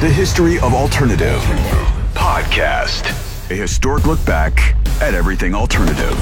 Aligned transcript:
The 0.00 0.08
History 0.08 0.60
of 0.60 0.74
Alternative 0.74 1.40
Podcast. 2.14 3.10
A 3.50 3.54
historic 3.54 4.06
look 4.06 4.24
back 4.24 4.76
at 5.02 5.12
everything 5.12 5.56
alternative. 5.56 6.16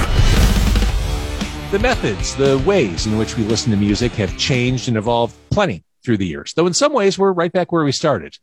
The 1.71 1.79
methods, 1.79 2.35
the 2.37 2.57
ways 2.65 3.05
in 3.05 3.19
which 3.19 3.37
we 3.37 3.45
listen 3.45 3.71
to 3.73 3.77
music 3.77 4.13
have 4.13 4.39
changed 4.39 4.89
and 4.89 4.97
evolved 4.97 5.37
plenty 5.51 5.85
through 6.03 6.17
the 6.17 6.27
years, 6.27 6.55
though 6.55 6.67
in 6.67 6.73
some 6.73 6.95
ways 6.95 7.19
we're 7.19 7.33
right 7.35 7.53
back 7.53 7.71
where 7.71 7.85
we 7.85 7.93
started. 7.93 8.39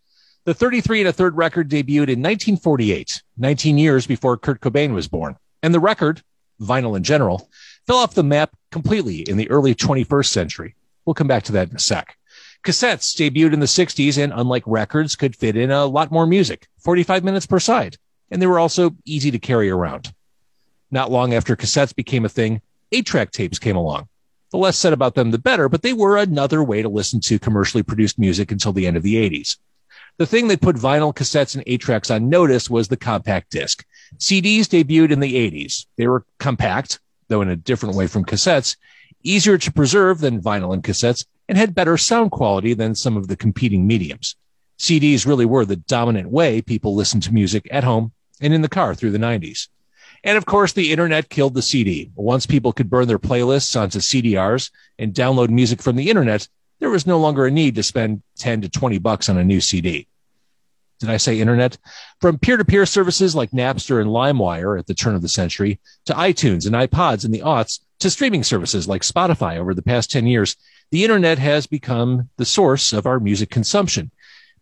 The 0.45 0.53
33 0.53 0.99
and 0.99 1.09
a 1.09 1.11
third 1.11 1.35
record 1.35 1.67
debuted 1.67 2.13
in 2.13 2.21
1948, 2.21 3.23
19 3.35 3.79
years 3.79 4.05
before 4.05 4.37
Kurt 4.37 4.61
Cobain 4.61 4.93
was 4.93 5.07
born. 5.07 5.35
And 5.63 5.73
the 5.73 5.79
record, 5.79 6.21
vinyl 6.61 6.95
in 6.95 7.01
general, 7.01 7.49
fell 7.87 7.97
off 7.97 8.13
the 8.13 8.21
map 8.21 8.51
completely 8.71 9.21
in 9.21 9.37
the 9.37 9.49
early 9.49 9.73
21st 9.73 10.27
century. 10.27 10.75
We'll 11.07 11.15
come 11.15 11.27
back 11.27 11.41
to 11.45 11.53
that 11.53 11.71
in 11.71 11.75
a 11.75 11.79
sec. 11.79 12.19
Cassettes 12.63 13.13
debuted 13.13 13.53
in 13.53 13.59
the 13.59 13.65
60s 13.65 14.17
and, 14.17 14.31
unlike 14.33 14.63
records, 14.65 15.17
could 15.17 15.35
fit 15.35 15.57
in 15.57 15.69
a 15.69 15.85
lot 15.85 16.11
more 16.11 16.25
music, 16.25 16.67
45 16.79 17.23
minutes 17.23 17.45
per 17.45 17.59
side. 17.59 17.97
And 18.31 18.41
they 18.41 18.47
were 18.47 18.59
also 18.59 18.95
easy 19.03 19.31
to 19.31 19.39
carry 19.39 19.69
around. 19.69 20.13
Not 20.89 21.11
long 21.11 21.33
after 21.33 21.57
cassettes 21.57 21.93
became 21.93 22.23
a 22.23 22.29
thing, 22.29 22.61
eight 22.93 23.05
track 23.05 23.31
tapes 23.31 23.59
came 23.59 23.75
along. 23.75 24.07
The 24.51 24.57
less 24.59 24.77
said 24.77 24.93
about 24.93 25.15
them, 25.15 25.31
the 25.31 25.39
better, 25.39 25.67
but 25.67 25.81
they 25.81 25.93
were 25.93 26.17
another 26.17 26.63
way 26.63 26.81
to 26.81 26.87
listen 26.87 27.19
to 27.21 27.39
commercially 27.39 27.83
produced 27.83 28.17
music 28.17 28.51
until 28.51 28.71
the 28.71 28.87
end 28.87 28.95
of 28.95 29.03
the 29.03 29.15
80s. 29.15 29.57
The 30.17 30.27
thing 30.27 30.47
that 30.47 30.61
put 30.61 30.75
vinyl 30.75 31.13
cassettes 31.13 31.55
and 31.55 31.63
eight 31.67 31.81
tracks 31.81 32.11
on 32.11 32.29
notice 32.29 32.69
was 32.69 32.87
the 32.87 32.95
compact 32.95 33.49
disc. 33.49 33.83
CDs 34.17 34.67
debuted 34.67 35.11
in 35.11 35.19
the 35.19 35.51
80s. 35.51 35.87
They 35.97 36.07
were 36.07 36.25
compact, 36.37 36.99
though 37.27 37.41
in 37.41 37.49
a 37.49 37.55
different 37.55 37.95
way 37.95 38.07
from 38.07 38.23
cassettes, 38.23 38.77
easier 39.23 39.57
to 39.57 39.71
preserve 39.71 40.19
than 40.19 40.41
vinyl 40.41 40.73
and 40.73 40.83
cassettes, 40.83 41.25
and 41.47 41.57
had 41.57 41.75
better 41.75 41.97
sound 41.97 42.31
quality 42.31 42.73
than 42.73 42.95
some 42.95 43.17
of 43.17 43.27
the 43.27 43.35
competing 43.35 43.85
mediums. 43.85 44.35
CDs 44.79 45.25
really 45.25 45.45
were 45.45 45.65
the 45.65 45.75
dominant 45.75 46.29
way 46.29 46.61
people 46.61 46.95
listened 46.95 47.23
to 47.23 47.33
music 47.33 47.67
at 47.71 47.83
home 47.83 48.11
and 48.41 48.53
in 48.53 48.61
the 48.61 48.69
car 48.69 48.95
through 48.95 49.11
the 49.11 49.17
90s. 49.17 49.67
And 50.23 50.37
of 50.37 50.45
course, 50.45 50.73
the 50.73 50.91
internet 50.91 51.29
killed 51.29 51.53
the 51.53 51.61
CD. 51.61 52.11
Once 52.15 52.45
people 52.45 52.71
could 52.71 52.89
burn 52.89 53.07
their 53.07 53.19
playlists 53.19 53.79
onto 53.79 53.99
CDRs 53.99 54.71
and 54.97 55.13
download 55.13 55.49
music 55.49 55.81
from 55.81 55.95
the 55.95 56.09
internet, 56.09 56.47
there 56.79 56.89
was 56.89 57.07
no 57.07 57.19
longer 57.19 57.45
a 57.45 57.51
need 57.51 57.75
to 57.75 57.83
spend 57.83 58.23
10 58.37 58.61
to 58.61 58.69
20 58.69 58.97
bucks 58.99 59.29
on 59.29 59.37
a 59.37 59.43
new 59.43 59.59
CD. 59.61 60.07
Did 60.99 61.09
I 61.09 61.17
say 61.17 61.39
internet? 61.39 61.77
From 62.21 62.39
peer 62.39 62.55
to 62.55 62.63
peer 62.63 62.85
services 62.85 63.35
like 63.35 63.51
Napster 63.51 63.99
and 63.99 64.09
LimeWire 64.09 64.79
at 64.79 64.87
the 64.87 64.93
turn 64.93 65.15
of 65.15 65.21
the 65.21 65.27
century 65.27 65.79
to 66.05 66.13
iTunes 66.13 66.65
and 66.65 66.75
iPods 66.75 67.25
in 67.25 67.31
the 67.31 67.41
aughts 67.41 67.79
to 67.99 68.09
streaming 68.09 68.43
services 68.43 68.87
like 68.87 69.01
Spotify 69.01 69.57
over 69.57 69.73
the 69.73 69.81
past 69.81 70.11
10 70.11 70.27
years, 70.27 70.55
the 70.93 71.03
internet 71.03 71.39
has 71.39 71.65
become 71.65 72.29
the 72.37 72.45
source 72.45 72.93
of 72.93 73.07
our 73.07 73.19
music 73.19 73.49
consumption. 73.49 74.11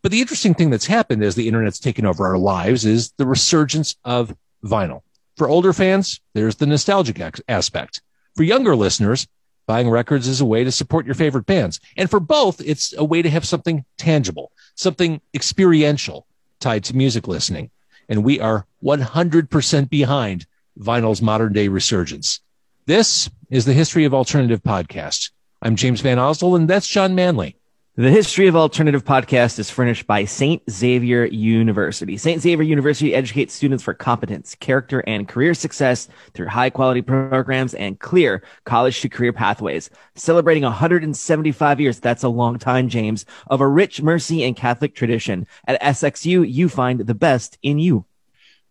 But 0.01 0.13
the 0.13 0.21
interesting 0.21 0.53
thing 0.53 0.69
that's 0.69 0.85
happened 0.85 1.25
as 1.25 1.35
the 1.35 1.45
internet's 1.45 1.77
taken 1.77 2.05
over 2.05 2.25
our 2.25 2.37
lives 2.37 2.85
is 2.85 3.11
the 3.17 3.25
resurgence 3.25 3.97
of 4.05 4.33
vinyl. 4.63 5.01
For 5.35 5.49
older 5.49 5.73
fans, 5.73 6.21
there's 6.33 6.55
the 6.55 6.67
nostalgic 6.67 7.21
aspect. 7.49 8.01
For 8.37 8.43
younger 8.43 8.77
listeners, 8.77 9.27
buying 9.67 9.89
records 9.89 10.29
is 10.29 10.39
a 10.39 10.45
way 10.45 10.63
to 10.63 10.71
support 10.71 11.05
your 11.05 11.15
favorite 11.15 11.45
bands. 11.45 11.81
And 11.97 12.09
for 12.09 12.21
both, 12.21 12.61
it's 12.61 12.93
a 12.97 13.03
way 13.03 13.21
to 13.21 13.29
have 13.29 13.45
something 13.45 13.83
tangible, 13.97 14.53
something 14.75 15.19
experiential 15.33 16.27
tied 16.61 16.85
to 16.85 16.95
music 16.95 17.27
listening. 17.27 17.71
And 18.07 18.23
we 18.23 18.39
are 18.39 18.65
100% 18.81 19.89
behind 19.89 20.45
vinyl's 20.79 21.21
modern 21.21 21.51
day 21.51 21.67
resurgence. 21.67 22.39
This 22.85 23.29
is 23.49 23.65
the 23.65 23.73
History 23.73 24.05
of 24.05 24.13
Alternative 24.13 24.63
podcast. 24.63 25.31
I'm 25.63 25.75
James 25.75 26.01
Van 26.01 26.17
Osdol, 26.17 26.55
and 26.55 26.67
that's 26.67 26.87
Jon 26.87 27.13
Manley. 27.13 27.55
The 27.95 28.09
History 28.09 28.47
of 28.47 28.55
Alternative 28.55 29.05
podcast 29.05 29.59
is 29.59 29.69
furnished 29.69 30.07
by 30.07 30.25
St. 30.25 30.63
Xavier 30.67 31.25
University. 31.25 32.17
St. 32.17 32.41
Xavier 32.41 32.63
University 32.63 33.13
educates 33.13 33.53
students 33.53 33.83
for 33.83 33.93
competence, 33.93 34.55
character, 34.55 35.03
and 35.05 35.27
career 35.27 35.53
success 35.53 36.07
through 36.33 36.47
high 36.47 36.71
quality 36.71 37.03
programs 37.03 37.75
and 37.75 37.99
clear 37.99 38.41
college 38.65 39.01
to 39.01 39.09
career 39.09 39.33
pathways. 39.33 39.91
Celebrating 40.15 40.63
175 40.63 41.79
years, 41.79 41.99
that's 41.99 42.23
a 42.23 42.29
long 42.29 42.57
time, 42.57 42.89
James, 42.89 43.23
of 43.45 43.61
a 43.61 43.67
rich 43.67 44.01
mercy 44.01 44.43
and 44.43 44.55
Catholic 44.55 44.95
tradition. 44.95 45.45
At 45.67 45.79
SXU, 45.79 46.51
you 46.51 46.69
find 46.69 47.01
the 47.01 47.13
best 47.13 47.59
in 47.61 47.77
you. 47.77 48.07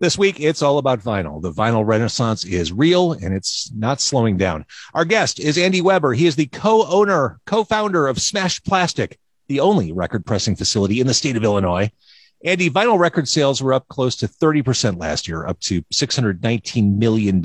This 0.01 0.17
week, 0.17 0.41
it's 0.41 0.63
all 0.63 0.79
about 0.79 1.01
vinyl. 1.01 1.43
The 1.43 1.53
vinyl 1.53 1.87
renaissance 1.87 2.47
is 2.47 2.73
real 2.73 3.13
and 3.13 3.35
it's 3.35 3.71
not 3.77 4.01
slowing 4.01 4.39
down. 4.39 4.65
Our 4.95 5.05
guest 5.05 5.39
is 5.39 5.59
Andy 5.59 5.83
Weber. 5.83 6.15
He 6.15 6.27
is 6.27 6.37
the 6.37 6.47
co-owner, 6.47 7.39
co-founder 7.45 8.09
of 8.09 8.19
Smashed 8.19 8.65
Plastic, 8.65 9.19
the 9.49 9.61
only 9.61 9.93
record 9.93 10.25
pressing 10.25 10.57
facility 10.57 11.03
in 11.03 11.07
the 11.07 11.13
state 11.13 11.37
of 11.37 11.45
Illinois. 11.45 11.91
Andy, 12.43 12.71
vinyl 12.71 12.99
record 12.99 13.29
sales 13.29 13.63
were 13.63 13.75
up 13.75 13.89
close 13.89 14.17
to 14.17 14.27
30% 14.27 14.99
last 14.99 15.29
year, 15.29 15.47
up 15.47 15.61
to 15.61 15.83
$619 15.93 16.97
million. 16.97 17.43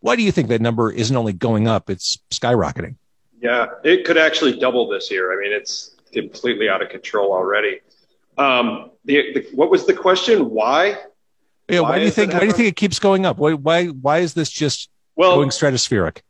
Why 0.00 0.16
do 0.16 0.22
you 0.22 0.32
think 0.32 0.48
that 0.48 0.62
number 0.62 0.90
isn't 0.90 1.14
only 1.14 1.34
going 1.34 1.68
up, 1.68 1.90
it's 1.90 2.16
skyrocketing? 2.30 2.96
Yeah, 3.42 3.66
it 3.84 4.06
could 4.06 4.16
actually 4.16 4.58
double 4.58 4.88
this 4.88 5.10
year. 5.10 5.38
I 5.38 5.42
mean, 5.42 5.52
it's 5.52 5.94
completely 6.10 6.70
out 6.70 6.80
of 6.80 6.88
control 6.88 7.32
already. 7.32 7.80
Um, 8.38 8.92
the, 9.04 9.34
the, 9.34 9.46
what 9.52 9.70
was 9.70 9.84
the 9.84 9.92
question? 9.92 10.48
Why? 10.48 10.96
Yeah, 11.68 11.80
why, 11.80 11.90
why 11.90 11.98
do 11.98 12.04
you 12.04 12.10
think? 12.10 12.32
Why 12.32 12.40
do 12.40 12.46
you 12.46 12.52
think 12.52 12.68
it 12.68 12.76
keeps 12.76 12.98
going 12.98 13.24
up? 13.24 13.38
Why? 13.38 13.54
Why? 13.54 13.86
Why 13.86 14.18
is 14.18 14.34
this 14.34 14.50
just 14.50 14.90
well, 15.16 15.36
going 15.36 15.48
stratospheric? 15.48 16.20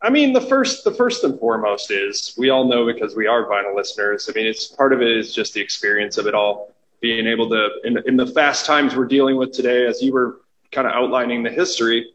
I 0.00 0.10
mean, 0.10 0.32
the 0.32 0.40
first, 0.40 0.82
the 0.82 0.92
first 0.92 1.22
and 1.22 1.38
foremost 1.38 1.92
is 1.92 2.34
we 2.36 2.50
all 2.50 2.66
know 2.66 2.84
because 2.84 3.14
we 3.14 3.28
are 3.28 3.46
vinyl 3.46 3.76
listeners. 3.76 4.28
I 4.28 4.32
mean, 4.34 4.46
it's 4.46 4.66
part 4.66 4.92
of 4.92 5.00
it 5.00 5.16
is 5.16 5.32
just 5.32 5.54
the 5.54 5.60
experience 5.60 6.18
of 6.18 6.26
it 6.26 6.34
all, 6.34 6.74
being 7.00 7.26
able 7.26 7.48
to 7.50 7.68
in, 7.84 7.98
in 8.06 8.16
the 8.16 8.26
fast 8.26 8.66
times 8.66 8.96
we're 8.96 9.06
dealing 9.06 9.36
with 9.36 9.52
today. 9.52 9.86
As 9.86 10.02
you 10.02 10.12
were 10.12 10.40
kind 10.72 10.88
of 10.88 10.94
outlining 10.94 11.42
the 11.42 11.50
history, 11.50 12.10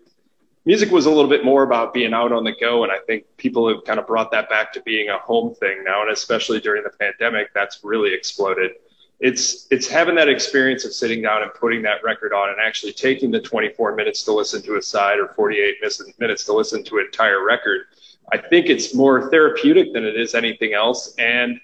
music 0.65 0.91
was 0.91 1.05
a 1.05 1.11
little 1.11 1.29
bit 1.29 1.45
more 1.45 1.63
about 1.63 1.93
being 1.93 2.13
out 2.13 2.33
on 2.33 2.43
the 2.43 2.53
go, 2.59 2.83
and 2.83 2.91
I 2.91 2.97
think 3.05 3.25
people 3.37 3.69
have 3.69 3.85
kind 3.85 3.99
of 3.99 4.07
brought 4.07 4.31
that 4.31 4.49
back 4.49 4.73
to 4.73 4.81
being 4.81 5.09
a 5.09 5.19
home 5.19 5.53
thing 5.55 5.83
now, 5.85 6.01
and 6.01 6.11
especially 6.11 6.59
during 6.59 6.83
the 6.83 6.89
pandemic, 6.89 7.53
that's 7.53 7.81
really 7.83 8.13
exploded 8.13 8.71
it's 9.19 9.67
it's 9.71 9.87
having 9.87 10.15
that 10.15 10.29
experience 10.29 10.85
of 10.85 10.93
sitting 10.93 11.21
down 11.23 11.41
and 11.41 11.51
putting 11.53 11.81
that 11.81 12.03
record 12.03 12.33
on 12.33 12.49
and 12.49 12.59
actually 12.61 12.93
taking 12.93 13.31
the 13.31 13.39
24 13.39 13.95
minutes 13.95 14.23
to 14.23 14.31
listen 14.31 14.61
to 14.61 14.75
a 14.75 14.81
side 14.81 15.17
or 15.17 15.29
48 15.29 15.77
minutes 16.19 16.43
to 16.45 16.53
listen 16.53 16.83
to 16.83 16.99
an 16.99 17.05
entire 17.05 17.43
record. 17.43 17.85
I 18.31 18.37
think 18.37 18.67
it's 18.67 18.93
more 18.93 19.29
therapeutic 19.31 19.93
than 19.93 20.05
it 20.05 20.15
is 20.15 20.35
anything 20.35 20.73
else. 20.73 21.15
And 21.17 21.59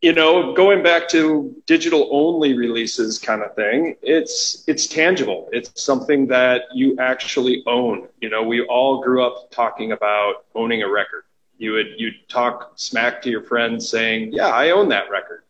you 0.00 0.12
know, 0.12 0.52
going 0.54 0.80
back 0.84 1.08
to 1.08 1.60
digital 1.66 2.08
only 2.12 2.56
releases 2.56 3.18
kind 3.18 3.42
of 3.42 3.56
thing, 3.56 3.96
it's 4.00 4.62
it's 4.68 4.86
tangible. 4.86 5.48
It's 5.52 5.82
something 5.82 6.28
that 6.28 6.62
you 6.72 6.96
actually 7.00 7.64
own. 7.66 8.06
You 8.20 8.30
know, 8.30 8.44
we 8.44 8.62
all 8.62 9.02
grew 9.02 9.26
up 9.26 9.50
talking 9.50 9.90
about 9.90 10.44
owning 10.54 10.84
a 10.84 10.88
record. 10.88 11.24
You 11.56 11.72
would 11.72 11.94
you'd 11.96 12.28
talk 12.28 12.74
smack 12.76 13.20
to 13.22 13.30
your 13.30 13.42
friends 13.42 13.88
saying, 13.88 14.32
"Yeah, 14.32 14.50
I 14.50 14.70
own 14.70 14.88
that 14.90 15.10
record." 15.10 15.42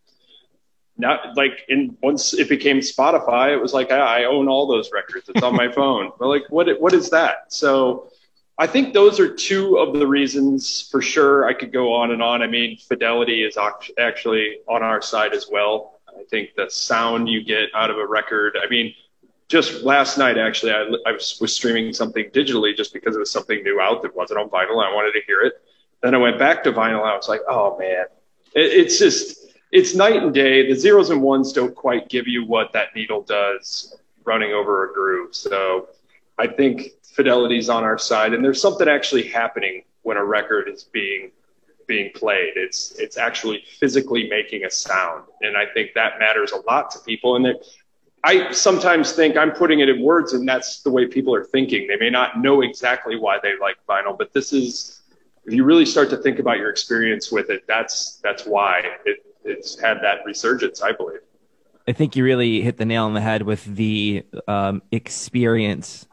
Now 0.99 1.17
like 1.35 1.65
in 1.69 1.97
once 2.03 2.33
it 2.33 2.49
became 2.49 2.79
spotify 2.79 3.53
it 3.53 3.59
was 3.59 3.73
like 3.73 3.87
ah, 3.89 4.05
i 4.05 4.25
own 4.25 4.47
all 4.47 4.67
those 4.67 4.91
records. 4.93 5.29
It's 5.29 5.41
on 5.41 5.55
my 5.55 5.71
phone. 5.79 6.11
But 6.19 6.27
like 6.27 6.43
what 6.49 6.67
what 6.79 6.93
is 6.93 7.09
that? 7.09 7.51
So 7.51 8.11
i 8.59 8.67
think 8.67 8.93
those 8.93 9.19
are 9.19 9.33
two 9.33 9.77
of 9.77 9.97
the 9.97 10.05
reasons 10.05 10.87
for 10.91 11.01
sure 11.01 11.47
i 11.47 11.53
could 11.53 11.71
go 11.71 11.93
on 11.93 12.11
and 12.11 12.21
on. 12.21 12.41
I 12.43 12.47
mean 12.47 12.77
fidelity 12.77 13.43
is 13.43 13.57
actually 13.97 14.57
on 14.67 14.83
our 14.83 15.01
side 15.01 15.33
as 15.33 15.47
well. 15.49 16.01
I 16.09 16.23
think 16.29 16.49
the 16.55 16.69
sound 16.69 17.29
you 17.29 17.43
get 17.43 17.69
out 17.73 17.89
of 17.89 17.97
a 17.97 18.05
record 18.05 18.57
i 18.63 18.69
mean 18.69 18.93
just 19.47 19.83
last 19.83 20.17
night 20.17 20.37
actually 20.37 20.73
i, 20.73 20.81
I 21.07 21.13
was, 21.13 21.37
was 21.39 21.53
streaming 21.53 21.93
something 21.93 22.25
digitally 22.31 22.75
just 22.75 22.91
because 22.93 23.15
it 23.15 23.19
was 23.19 23.31
something 23.31 23.63
new 23.63 23.79
out 23.79 24.01
that 24.03 24.13
wasn't 24.15 24.39
on 24.39 24.49
vinyl. 24.49 24.83
I 24.85 24.93
wanted 24.93 25.13
to 25.13 25.21
hear 25.25 25.41
it. 25.41 25.53
Then 26.03 26.13
i 26.13 26.17
went 26.17 26.37
back 26.37 26.61
to 26.65 26.73
vinyl 26.73 27.03
i 27.03 27.15
was 27.15 27.29
like 27.29 27.41
oh 27.47 27.77
man. 27.79 28.05
It, 28.53 28.73
it's 28.81 28.99
just 28.99 29.38
it's 29.71 29.95
night 29.95 30.23
and 30.23 30.33
day. 30.33 30.67
The 30.67 30.79
zeros 30.79 31.09
and 31.09 31.21
ones 31.21 31.53
don't 31.53 31.75
quite 31.75 32.09
give 32.09 32.27
you 32.27 32.45
what 32.45 32.73
that 32.73 32.95
needle 32.95 33.21
does 33.21 33.95
running 34.25 34.51
over 34.51 34.89
a 34.89 34.93
groove. 34.93 35.35
So 35.35 35.89
I 36.37 36.47
think 36.47 36.91
fidelity's 37.03 37.69
on 37.69 37.83
our 37.83 37.97
side, 37.97 38.33
and 38.33 38.43
there's 38.43 38.61
something 38.61 38.87
actually 38.87 39.23
happening 39.27 39.83
when 40.03 40.17
a 40.17 40.23
record 40.23 40.69
is 40.69 40.83
being 40.83 41.31
being 41.87 42.11
played. 42.13 42.53
It's 42.55 42.91
it's 42.93 43.17
actually 43.17 43.63
physically 43.79 44.29
making 44.29 44.65
a 44.65 44.71
sound, 44.71 45.25
and 45.41 45.57
I 45.57 45.65
think 45.65 45.91
that 45.95 46.19
matters 46.19 46.51
a 46.51 46.61
lot 46.69 46.91
to 46.91 46.99
people. 46.99 47.35
And 47.35 47.45
that 47.45 47.57
I 48.23 48.51
sometimes 48.51 49.13
think 49.13 49.37
I'm 49.37 49.51
putting 49.51 49.79
it 49.79 49.89
in 49.89 50.01
words, 50.01 50.33
and 50.33 50.47
that's 50.47 50.81
the 50.81 50.91
way 50.91 51.07
people 51.07 51.33
are 51.35 51.43
thinking. 51.43 51.87
They 51.87 51.97
may 51.97 52.09
not 52.09 52.39
know 52.39 52.61
exactly 52.61 53.17
why 53.17 53.39
they 53.41 53.53
like 53.59 53.77
vinyl, 53.87 54.17
but 54.17 54.33
this 54.33 54.53
is 54.53 55.01
if 55.45 55.53
you 55.53 55.63
really 55.63 55.85
start 55.85 56.09
to 56.11 56.17
think 56.17 56.39
about 56.39 56.57
your 56.57 56.69
experience 56.69 57.31
with 57.31 57.49
it, 57.49 57.65
that's 57.67 58.19
that's 58.23 58.45
why 58.45 58.81
it, 59.05 59.25
it's 59.43 59.79
had 59.79 60.01
that 60.01 60.25
resurgence, 60.25 60.81
I 60.81 60.91
believe. 60.91 61.19
I 61.87 61.93
think 61.93 62.15
you 62.15 62.23
really 62.23 62.61
hit 62.61 62.77
the 62.77 62.85
nail 62.85 63.05
on 63.05 63.13
the 63.13 63.21
head 63.21 63.41
with 63.41 63.63
the 63.63 64.23
um, 64.47 64.81
experience 64.91 66.07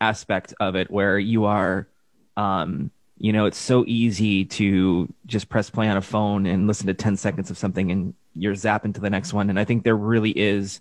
aspect 0.00 0.54
of 0.60 0.76
it, 0.76 0.90
where 0.90 1.18
you 1.18 1.46
are 1.46 1.88
um, 2.36 2.90
You 3.18 3.32
know, 3.32 3.46
it's 3.46 3.58
so 3.58 3.84
easy 3.86 4.44
to 4.44 5.12
just 5.26 5.48
press 5.48 5.70
play 5.70 5.88
on 5.88 5.96
a 5.96 6.02
phone 6.02 6.46
and 6.46 6.66
listen 6.66 6.86
to 6.86 6.94
10 6.94 7.16
seconds 7.16 7.50
of 7.50 7.58
something 7.58 7.90
and 7.90 8.14
you're 8.34 8.54
zapping 8.54 8.94
to 8.94 9.00
the 9.00 9.10
next 9.10 9.32
one. 9.32 9.50
And 9.50 9.58
I 9.58 9.64
think 9.64 9.82
there 9.82 9.96
really 9.96 10.30
is, 10.30 10.80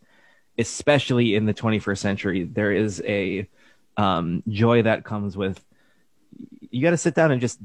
especially 0.60 1.34
in 1.34 1.46
the 1.46 1.54
21st 1.54 1.98
century, 1.98 2.44
there 2.44 2.72
is 2.72 3.02
a 3.06 3.50
um, 3.98 4.44
joy 4.48 4.84
that 4.84 5.04
comes 5.04 5.36
with 5.36 5.64
you 6.70 6.84
got 6.84 6.92
to 6.92 6.98
sit 6.98 7.16
down 7.16 7.32
and 7.32 7.42
just 7.42 7.60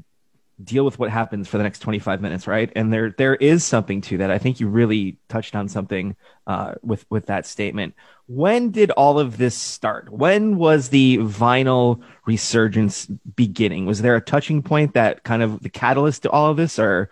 deal 0.63 0.85
with 0.85 0.99
what 0.99 1.09
happens 1.09 1.47
for 1.47 1.57
the 1.57 1.63
next 1.63 1.79
25 1.79 2.21
minutes 2.21 2.47
right? 2.47 2.71
And 2.75 2.93
there 2.93 3.11
there 3.17 3.35
is 3.35 3.63
something 3.63 4.01
to 4.01 4.17
that. 4.19 4.29
I 4.29 4.37
think 4.37 4.59
you 4.59 4.67
really 4.67 5.17
touched 5.27 5.55
on 5.55 5.67
something 5.67 6.15
uh, 6.47 6.75
with 6.81 7.05
with 7.09 7.25
that 7.27 7.45
statement. 7.45 7.95
When 8.27 8.71
did 8.71 8.91
all 8.91 9.19
of 9.19 9.37
this 9.37 9.55
start? 9.55 10.09
When 10.09 10.57
was 10.57 10.89
the 10.89 11.17
vinyl 11.17 12.01
resurgence 12.25 13.07
beginning? 13.35 13.85
Was 13.85 14.01
there 14.01 14.15
a 14.15 14.21
touching 14.21 14.61
point 14.61 14.93
that 14.93 15.23
kind 15.23 15.41
of 15.41 15.61
the 15.61 15.69
catalyst 15.69 16.23
to 16.23 16.29
all 16.29 16.49
of 16.51 16.57
this 16.57 16.77
or 16.77 17.09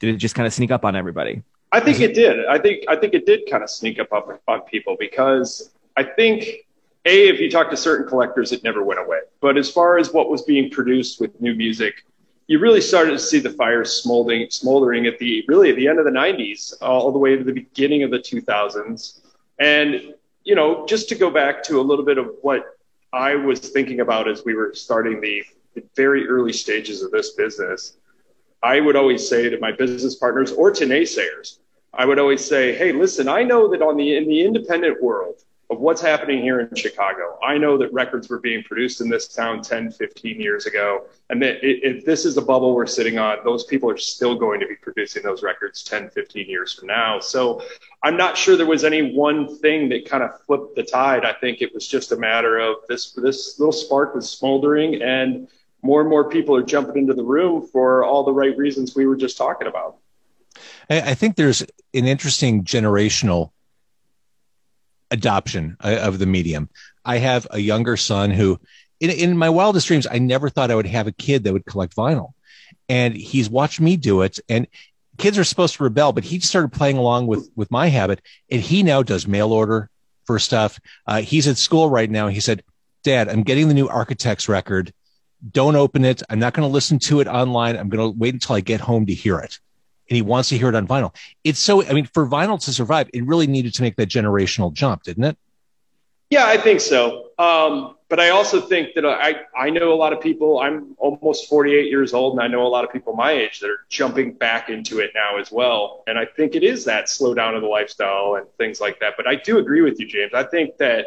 did 0.00 0.14
it 0.14 0.18
just 0.18 0.34
kind 0.34 0.46
of 0.46 0.52
sneak 0.52 0.70
up 0.70 0.84
on 0.84 0.94
everybody? 0.94 1.42
I 1.72 1.80
think 1.80 2.00
it 2.00 2.14
did. 2.14 2.46
I 2.46 2.58
think 2.58 2.84
i 2.88 2.96
think 2.96 3.14
it 3.14 3.26
did 3.26 3.48
kind 3.50 3.62
of 3.62 3.70
sneak 3.70 3.98
up 3.98 4.12
on 4.12 4.60
people 4.62 4.96
because 4.98 5.70
i 5.96 6.02
think 6.02 6.66
a 7.04 7.28
if 7.28 7.40
you 7.40 7.50
talk 7.50 7.70
to 7.70 7.76
certain 7.76 8.06
collectors 8.06 8.52
it 8.52 8.62
never 8.62 8.82
went 8.82 9.00
away. 9.00 9.20
But 9.40 9.56
as 9.56 9.70
far 9.70 9.98
as 9.98 10.12
what 10.12 10.30
was 10.30 10.42
being 10.42 10.70
produced 10.70 11.20
with 11.20 11.40
new 11.40 11.54
music 11.54 12.04
you 12.48 12.58
really 12.58 12.80
started 12.80 13.12
to 13.12 13.18
see 13.18 13.38
the 13.38 13.50
fires 13.50 13.92
smoldering, 13.92 14.48
smoldering 14.50 15.06
at 15.06 15.18
the 15.18 15.44
really 15.46 15.70
at 15.70 15.76
the 15.76 15.86
end 15.86 15.98
of 15.98 16.06
the 16.06 16.10
90s, 16.10 16.74
uh, 16.80 16.86
all 16.86 17.12
the 17.12 17.18
way 17.18 17.36
to 17.36 17.44
the 17.44 17.52
beginning 17.52 18.02
of 18.02 18.10
the 18.10 18.18
2000s. 18.18 19.20
And 19.58 20.14
you 20.44 20.54
know, 20.54 20.86
just 20.86 21.10
to 21.10 21.14
go 21.14 21.30
back 21.30 21.62
to 21.64 21.78
a 21.78 21.82
little 21.82 22.04
bit 22.04 22.16
of 22.16 22.30
what 22.40 22.78
I 23.12 23.34
was 23.34 23.60
thinking 23.60 24.00
about 24.00 24.28
as 24.28 24.44
we 24.46 24.54
were 24.54 24.72
starting 24.74 25.20
the, 25.20 25.44
the 25.74 25.84
very 25.94 26.26
early 26.26 26.54
stages 26.54 27.02
of 27.02 27.10
this 27.10 27.32
business, 27.32 27.98
I 28.62 28.80
would 28.80 28.96
always 28.96 29.28
say 29.28 29.50
to 29.50 29.60
my 29.60 29.70
business 29.70 30.14
partners 30.14 30.50
or 30.50 30.70
to 30.70 30.86
naysayers, 30.86 31.58
I 31.92 32.06
would 32.06 32.18
always 32.18 32.44
say, 32.44 32.74
"Hey, 32.74 32.92
listen, 32.92 33.28
I 33.28 33.42
know 33.42 33.68
that 33.68 33.82
on 33.82 33.96
the 33.96 34.16
in 34.16 34.26
the 34.26 34.42
independent 34.42 35.02
world, 35.02 35.36
of 35.70 35.80
what's 35.80 36.00
happening 36.00 36.40
here 36.40 36.60
in 36.60 36.74
Chicago. 36.74 37.38
I 37.44 37.58
know 37.58 37.76
that 37.76 37.92
records 37.92 38.30
were 38.30 38.38
being 38.38 38.62
produced 38.62 39.02
in 39.02 39.10
this 39.10 39.28
town 39.28 39.60
10, 39.60 39.90
15 39.92 40.40
years 40.40 40.64
ago. 40.64 41.04
And 41.28 41.42
that 41.42 41.58
if 41.62 42.06
this 42.06 42.24
is 42.24 42.36
the 42.36 42.40
bubble 42.40 42.74
we're 42.74 42.86
sitting 42.86 43.18
on, 43.18 43.38
those 43.44 43.64
people 43.64 43.90
are 43.90 43.98
still 43.98 44.34
going 44.34 44.60
to 44.60 44.66
be 44.66 44.76
producing 44.76 45.22
those 45.22 45.42
records 45.42 45.82
10, 45.82 46.08
15 46.08 46.48
years 46.48 46.72
from 46.72 46.88
now. 46.88 47.20
So 47.20 47.62
I'm 48.02 48.16
not 48.16 48.36
sure 48.38 48.56
there 48.56 48.64
was 48.64 48.84
any 48.84 49.14
one 49.14 49.58
thing 49.58 49.90
that 49.90 50.08
kind 50.08 50.22
of 50.22 50.30
flipped 50.46 50.74
the 50.74 50.84
tide. 50.84 51.26
I 51.26 51.34
think 51.34 51.60
it 51.60 51.74
was 51.74 51.86
just 51.86 52.12
a 52.12 52.16
matter 52.16 52.58
of 52.58 52.76
this, 52.88 53.12
this 53.12 53.58
little 53.58 53.72
spark 53.72 54.14
was 54.14 54.30
smoldering 54.30 55.02
and 55.02 55.48
more 55.82 56.00
and 56.00 56.08
more 56.08 56.30
people 56.30 56.56
are 56.56 56.62
jumping 56.62 56.96
into 56.96 57.14
the 57.14 57.22
room 57.22 57.66
for 57.66 58.04
all 58.04 58.24
the 58.24 58.32
right 58.32 58.56
reasons 58.56 58.96
we 58.96 59.06
were 59.06 59.16
just 59.16 59.36
talking 59.36 59.68
about. 59.68 59.96
I 60.90 61.14
think 61.14 61.36
there's 61.36 61.60
an 61.60 61.68
interesting 61.92 62.64
generational 62.64 63.50
adoption 65.10 65.76
uh, 65.82 65.98
of 66.00 66.18
the 66.18 66.26
medium. 66.26 66.68
I 67.04 67.18
have 67.18 67.46
a 67.50 67.58
younger 67.58 67.96
son 67.96 68.30
who, 68.30 68.60
in, 69.00 69.10
in 69.10 69.36
my 69.36 69.48
wildest 69.48 69.86
dreams, 69.86 70.06
I 70.10 70.18
never 70.18 70.48
thought 70.48 70.70
I 70.70 70.74
would 70.74 70.86
have 70.86 71.06
a 71.06 71.12
kid 71.12 71.44
that 71.44 71.52
would 71.52 71.66
collect 71.66 71.96
vinyl. 71.96 72.32
And 72.88 73.14
he's 73.14 73.50
watched 73.50 73.80
me 73.80 73.96
do 73.96 74.22
it. 74.22 74.38
And 74.48 74.66
kids 75.16 75.38
are 75.38 75.44
supposed 75.44 75.76
to 75.76 75.84
rebel, 75.84 76.12
but 76.12 76.24
he 76.24 76.40
started 76.40 76.72
playing 76.72 76.98
along 76.98 77.26
with, 77.26 77.50
with 77.56 77.70
my 77.70 77.88
habit. 77.88 78.20
And 78.50 78.60
he 78.60 78.82
now 78.82 79.02
does 79.02 79.26
mail 79.26 79.52
order 79.52 79.90
for 80.24 80.38
stuff. 80.38 80.80
Uh, 81.06 81.22
he's 81.22 81.48
at 81.48 81.58
school 81.58 81.88
right 81.90 82.10
now. 82.10 82.28
He 82.28 82.40
said, 82.40 82.62
Dad, 83.02 83.28
I'm 83.28 83.42
getting 83.42 83.68
the 83.68 83.74
new 83.74 83.88
Architects 83.88 84.48
record. 84.48 84.92
Don't 85.50 85.76
open 85.76 86.04
it. 86.04 86.22
I'm 86.28 86.40
not 86.40 86.52
going 86.52 86.68
to 86.68 86.72
listen 86.72 86.98
to 87.00 87.20
it 87.20 87.28
online. 87.28 87.76
I'm 87.76 87.88
going 87.88 88.12
to 88.12 88.18
wait 88.18 88.34
until 88.34 88.56
I 88.56 88.60
get 88.60 88.80
home 88.80 89.06
to 89.06 89.14
hear 89.14 89.38
it 89.38 89.58
and 90.08 90.16
he 90.16 90.22
wants 90.22 90.48
to 90.50 90.58
hear 90.58 90.68
it 90.68 90.74
on 90.74 90.86
vinyl. 90.86 91.14
It's 91.44 91.58
so, 91.58 91.84
I 91.84 91.92
mean, 91.92 92.06
for 92.06 92.26
vinyl 92.26 92.62
to 92.64 92.72
survive, 92.72 93.10
it 93.12 93.24
really 93.24 93.46
needed 93.46 93.74
to 93.74 93.82
make 93.82 93.96
that 93.96 94.08
generational 94.08 94.72
jump, 94.72 95.02
didn't 95.02 95.24
it? 95.24 95.38
Yeah, 96.30 96.46
I 96.46 96.58
think 96.58 96.80
so. 96.80 97.30
Um, 97.38 97.96
but 98.08 98.20
I 98.20 98.30
also 98.30 98.60
think 98.60 98.94
that 98.94 99.04
I, 99.04 99.36
I 99.56 99.70
know 99.70 99.92
a 99.92 99.96
lot 99.96 100.12
of 100.12 100.20
people, 100.20 100.60
I'm 100.60 100.94
almost 100.98 101.48
48 101.48 101.90
years 101.90 102.14
old, 102.14 102.34
and 102.34 102.42
I 102.42 102.48
know 102.48 102.66
a 102.66 102.68
lot 102.68 102.84
of 102.84 102.92
people 102.92 103.14
my 103.14 103.32
age 103.32 103.60
that 103.60 103.68
are 103.68 103.84
jumping 103.90 104.32
back 104.32 104.70
into 104.70 105.00
it 105.00 105.12
now 105.14 105.38
as 105.38 105.52
well. 105.52 106.04
And 106.06 106.18
I 106.18 106.24
think 106.24 106.54
it 106.54 106.62
is 106.62 106.84
that 106.86 107.08
slow 107.08 107.34
down 107.34 107.54
of 107.54 107.62
the 107.62 107.68
lifestyle 107.68 108.36
and 108.36 108.46
things 108.56 108.80
like 108.80 108.98
that. 109.00 109.14
But 109.16 109.26
I 109.26 109.36
do 109.36 109.58
agree 109.58 109.82
with 109.82 110.00
you, 110.00 110.06
James. 110.06 110.32
I 110.34 110.42
think 110.42 110.78
that 110.78 111.06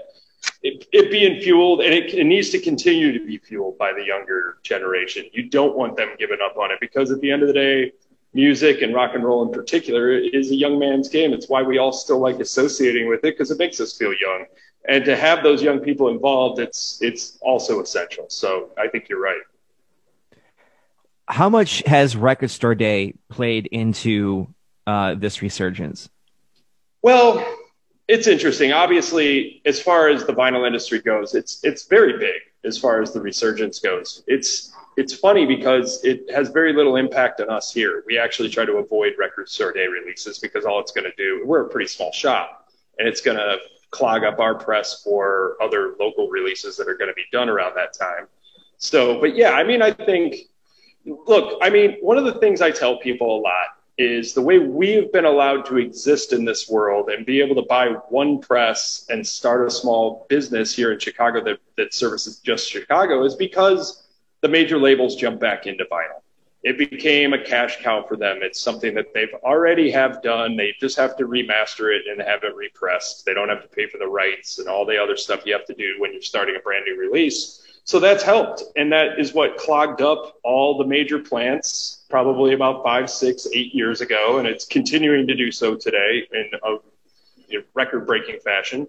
it, 0.64 0.88
it 0.92 1.12
being 1.12 1.42
fueled 1.42 1.82
and 1.82 1.94
it, 1.94 2.14
it 2.14 2.24
needs 2.24 2.50
to 2.52 2.60
continue 2.60 3.12
to 3.18 3.26
be 3.26 3.38
fueled 3.38 3.78
by 3.78 3.94
the 3.94 4.04
younger 4.04 4.58
generation. 4.64 5.26
You 5.34 5.50
don't 5.50 5.76
want 5.76 5.98
them 5.98 6.10
giving 6.18 6.40
up 6.44 6.58
on 6.58 6.72
it 6.72 6.80
because 6.80 7.12
at 7.12 7.20
the 7.20 7.32
end 7.32 7.42
of 7.42 7.48
the 7.48 7.54
day, 7.54 7.92
music 8.34 8.82
and 8.82 8.94
rock 8.94 9.12
and 9.14 9.24
roll 9.24 9.44
in 9.44 9.52
particular 9.52 10.12
is 10.12 10.52
a 10.52 10.56
young 10.56 10.80
man's 10.80 11.10
game. 11.10 11.34
It's 11.34 11.50
why 11.50 11.62
we 11.62 11.78
all 11.78 11.92
still 11.92 12.20
like 12.20 12.40
associating 12.40 13.10
with 13.10 13.20
it 13.20 13.38
because 13.38 13.52
it 13.52 13.58
makes 13.58 13.80
us 13.80 13.98
feel 13.98 14.14
young. 14.14 14.46
And 14.88 15.06
to 15.06 15.16
have 15.16 15.44
those 15.44 15.62
young 15.62 15.80
people 15.80 16.08
involved, 16.08 16.60
it's 16.60 17.00
it's 17.02 17.38
also 17.42 17.82
essential. 17.82 18.26
So 18.30 18.70
I 18.78 18.88
think 18.88 19.10
you're 19.10 19.22
right. 19.22 19.42
How 21.28 21.50
much 21.50 21.84
has 21.86 22.16
Record 22.16 22.50
Store 22.50 22.76
Day 22.76 23.14
played 23.30 23.68
into 23.68 24.54
uh, 24.88 25.16
this 25.16 25.42
resurgence? 25.42 26.10
Well, 27.04 27.46
it's 28.08 28.28
interesting. 28.28 28.74
Obviously, 28.74 29.62
as 29.66 29.80
far 29.80 30.10
as 30.10 30.26
the 30.26 30.34
vinyl 30.34 30.66
industry 30.66 31.00
goes, 31.00 31.36
it's 31.36 31.64
it's 31.64 31.86
very 31.86 32.18
big 32.18 32.42
as 32.64 32.78
far 32.78 33.02
as 33.02 33.12
the 33.12 33.22
resurgence 33.22 33.80
goes. 33.80 34.24
It's 34.28 34.74
it's 34.98 35.14
funny 35.14 35.46
because 35.46 36.04
it 36.04 36.30
has 36.32 36.50
very 36.50 36.74
little 36.74 36.98
impact 36.98 37.40
on 37.40 37.50
us 37.50 37.74
here. 37.74 38.04
We 38.06 38.18
actually 38.18 38.50
try 38.50 38.66
to 38.66 38.74
avoid 38.74 39.14
record 39.18 39.48
store 39.48 39.72
day 39.72 39.88
releases 39.88 40.38
because 40.40 40.66
all 40.66 40.80
it's 40.82 40.92
going 40.92 41.10
to 41.10 41.16
do, 41.16 41.44
we're 41.46 41.66
a 41.66 41.70
pretty 41.70 41.88
small 41.88 42.12
shop, 42.12 42.70
and 43.00 43.08
it's 43.08 43.22
going 43.22 43.38
to 43.38 43.58
clog 43.92 44.24
up 44.24 44.40
our 44.40 44.56
press 44.56 45.02
for 45.02 45.56
other 45.62 45.96
local 46.00 46.28
releases 46.30 46.76
that 46.78 46.88
are 46.90 46.96
going 46.96 47.10
to 47.10 47.14
be 47.14 47.26
done 47.32 47.50
around 47.50 47.74
that 47.76 47.94
time. 47.94 48.28
So, 48.78 49.20
but 49.20 49.36
yeah, 49.36 49.52
I 49.52 49.64
mean, 49.64 49.82
I 49.82 49.92
think, 49.92 50.36
look, 51.06 51.58
I 51.62 51.70
mean, 51.70 51.98
one 52.02 52.18
of 52.18 52.26
the 52.26 52.34
things 52.36 52.62
I 52.62 52.72
tell 52.72 52.98
people 52.98 53.38
a 53.38 53.42
lot 53.42 53.68
is 54.02 54.34
the 54.34 54.42
way 54.42 54.58
we've 54.58 55.12
been 55.12 55.26
allowed 55.26 55.64
to 55.64 55.78
exist 55.78 56.34
in 56.34 56.44
this 56.44 56.68
world 56.68 57.10
and 57.10 57.24
be 57.24 57.40
able 57.40 57.56
to 57.56 57.62
buy 57.62 57.88
one 58.10 58.40
press 58.40 59.06
and 59.10 59.26
start 59.26 59.68
a 59.68 59.70
small 59.70 60.26
business 60.28 60.76
here 60.76 60.92
in 60.92 61.00
Chicago 61.00 61.44
that, 61.44 61.60
that 61.78 61.94
services 61.94 62.40
just 62.40 62.68
Chicago 62.68 63.24
is 63.24 63.36
because 63.36 64.08
the 64.42 64.48
major 64.48 64.80
labels 64.80 65.16
jump 65.16 65.40
back 65.40 65.68
into 65.68 65.86
vinyl. 65.86 66.22
It 66.64 66.78
became 66.78 67.34
a 67.34 67.44
cash 67.44 67.82
cow 67.82 68.04
for 68.08 68.18
them. 68.18 68.40
It's 68.42 68.60
something 68.60 68.96
that 68.96 69.14
they've 69.14 69.34
already 69.44 69.92
have 69.92 70.24
done. 70.24 70.56
They 70.56 70.74
just 70.80 70.98
have 70.98 71.16
to 71.18 71.28
remaster 71.28 71.96
it 71.96 72.04
and 72.10 72.22
have 72.22 72.44
it 72.44 72.56
repressed. 72.56 73.26
They 73.26 73.36
don't 73.36 73.50
have 73.50 73.62
to 73.62 73.68
pay 73.68 73.88
for 73.88 74.00
the 74.00 74.08
rights 74.08 74.58
and 74.58 74.68
all 74.68 74.86
the 74.86 75.02
other 75.02 75.18
stuff 75.18 75.46
you 75.46 75.54
have 75.54 75.66
to 75.66 75.76
do 75.76 75.96
when 76.00 76.12
you're 76.12 76.22
starting 76.22 76.56
a 76.56 76.60
brand 76.60 76.86
new 76.86 77.00
release. 77.00 77.68
So 77.84 78.00
that's 78.00 78.24
helped. 78.24 78.64
And 78.76 78.92
that 78.92 79.20
is 79.20 79.34
what 79.34 79.58
clogged 79.58 80.02
up 80.02 80.38
all 80.44 80.78
the 80.78 80.86
major 80.86 81.20
plants 81.20 82.06
probably 82.10 82.54
about 82.54 82.84
five, 82.84 83.10
six, 83.10 83.48
eight 83.54 83.74
years 83.74 84.02
ago. 84.02 84.38
And 84.38 84.48
it's 84.48 84.66
continuing 84.66 85.28
to 85.28 85.36
do 85.36 85.52
so 85.52 85.76
today 85.76 86.28
in 86.32 86.52
a 86.64 86.78
you 87.48 87.60
know, 87.60 87.66
record 87.74 88.06
breaking 88.06 88.40
fashion. 88.40 88.88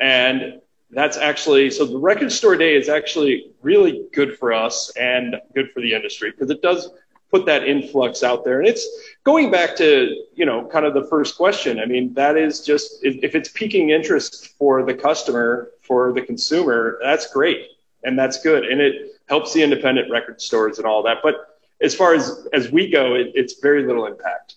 And 0.00 0.60
that's 0.90 1.16
actually 1.16 1.70
so 1.70 1.84
the 1.84 1.98
record 1.98 2.32
store 2.32 2.56
day 2.56 2.74
is 2.74 2.88
actually 2.88 3.52
really 3.62 4.06
good 4.12 4.36
for 4.38 4.52
us 4.52 4.90
and 4.96 5.36
good 5.54 5.70
for 5.70 5.80
the 5.80 5.94
industry 5.94 6.30
because 6.30 6.50
it 6.50 6.62
does 6.62 6.90
put 7.30 7.46
that 7.46 7.66
influx 7.66 8.24
out 8.24 8.44
there 8.44 8.58
and 8.58 8.66
it's 8.66 8.86
going 9.22 9.50
back 9.50 9.76
to 9.76 10.24
you 10.34 10.44
know 10.44 10.66
kind 10.66 10.84
of 10.84 10.94
the 10.94 11.04
first 11.04 11.36
question 11.36 11.78
i 11.78 11.86
mean 11.86 12.12
that 12.14 12.36
is 12.36 12.60
just 12.60 13.04
if 13.04 13.34
it's 13.34 13.48
piquing 13.50 13.90
interest 13.90 14.48
for 14.58 14.84
the 14.84 14.94
customer 14.94 15.70
for 15.80 16.12
the 16.12 16.20
consumer 16.20 16.98
that's 17.02 17.32
great 17.32 17.68
and 18.04 18.18
that's 18.18 18.42
good 18.42 18.64
and 18.64 18.80
it 18.80 19.12
helps 19.28 19.52
the 19.52 19.62
independent 19.62 20.10
record 20.10 20.40
stores 20.40 20.78
and 20.78 20.86
all 20.86 21.02
that 21.02 21.18
but 21.22 21.58
as 21.80 21.94
far 21.94 22.14
as 22.14 22.46
as 22.52 22.70
we 22.70 22.90
go 22.90 23.14
it, 23.14 23.32
it's 23.34 23.60
very 23.60 23.86
little 23.86 24.06
impact 24.06 24.56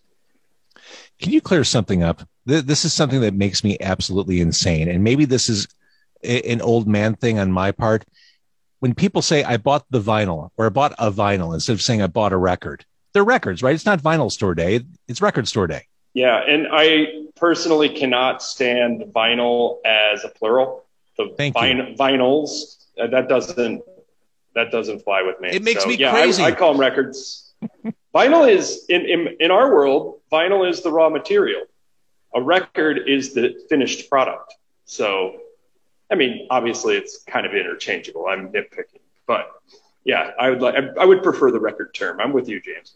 can 1.19 1.31
you 1.31 1.41
clear 1.41 1.63
something 1.63 2.03
up 2.03 2.27
this 2.45 2.83
is 2.83 2.93
something 2.93 3.21
that 3.21 3.33
makes 3.33 3.63
me 3.63 3.77
absolutely 3.79 4.41
insane 4.41 4.89
and 4.89 5.03
maybe 5.03 5.25
this 5.25 5.47
is 5.49 5.67
an 6.23 6.61
old 6.61 6.87
man 6.87 7.15
thing 7.15 7.39
on 7.39 7.51
my 7.51 7.71
part. 7.71 8.05
When 8.79 8.93
people 8.93 9.21
say 9.21 9.43
I 9.43 9.57
bought 9.57 9.85
the 9.89 10.01
vinyl 10.01 10.49
or 10.57 10.65
I 10.65 10.69
bought 10.69 10.93
a 10.97 11.11
vinyl 11.11 11.53
instead 11.53 11.73
of 11.73 11.81
saying 11.81 12.01
I 12.01 12.07
bought 12.07 12.33
a 12.33 12.37
record, 12.37 12.85
they're 13.13 13.23
records, 13.23 13.63
right? 13.63 13.75
It's 13.75 13.85
not 13.85 14.01
vinyl 14.01 14.31
store 14.31 14.55
day; 14.55 14.81
it's 15.07 15.21
record 15.21 15.47
store 15.47 15.67
day. 15.67 15.87
Yeah, 16.13 16.41
and 16.45 16.67
I 16.71 17.25
personally 17.35 17.89
cannot 17.89 18.43
stand 18.43 19.03
vinyl 19.15 19.77
as 19.85 20.23
a 20.23 20.29
plural. 20.29 20.83
The 21.17 21.33
Thank 21.37 21.57
vin- 21.57 21.77
you. 21.77 21.95
vinyls 21.95 22.82
Uh, 22.99 23.07
that 23.07 23.27
doesn't 23.27 23.81
that 24.55 24.71
doesn't 24.71 25.03
fly 25.03 25.23
with 25.23 25.39
me. 25.41 25.49
It 25.49 25.63
makes 25.63 25.83
so, 25.83 25.89
me 25.89 25.95
yeah, 25.95 26.11
crazy. 26.11 26.43
I, 26.43 26.47
I 26.47 26.51
call 26.51 26.73
them 26.73 26.81
records. 26.81 27.53
vinyl 28.13 28.49
is 28.49 28.85
in, 28.89 29.01
in 29.01 29.37
in 29.39 29.51
our 29.51 29.73
world. 29.73 30.21
Vinyl 30.31 30.69
is 30.69 30.81
the 30.81 30.91
raw 30.91 31.09
material. 31.09 31.63
A 32.35 32.41
record 32.41 33.07
is 33.07 33.33
the 33.33 33.55
finished 33.69 34.09
product. 34.09 34.53
So 34.85 35.37
I 36.11 36.15
mean, 36.15 36.47
obviously 36.49 36.95
it's 36.95 37.23
kind 37.23 37.45
of 37.45 37.53
interchangeable. 37.53 38.27
I'm 38.27 38.49
nitpicking, 38.49 39.01
but 39.25 39.49
yeah, 40.03 40.31
I 40.39 40.49
would 40.49 40.61
like. 40.61 40.75
I 40.99 41.05
would 41.05 41.23
prefer 41.23 41.51
the 41.51 41.59
record 41.59 41.93
term. 41.93 42.19
I'm 42.19 42.33
with 42.33 42.47
you, 42.47 42.61
James. 42.61 42.95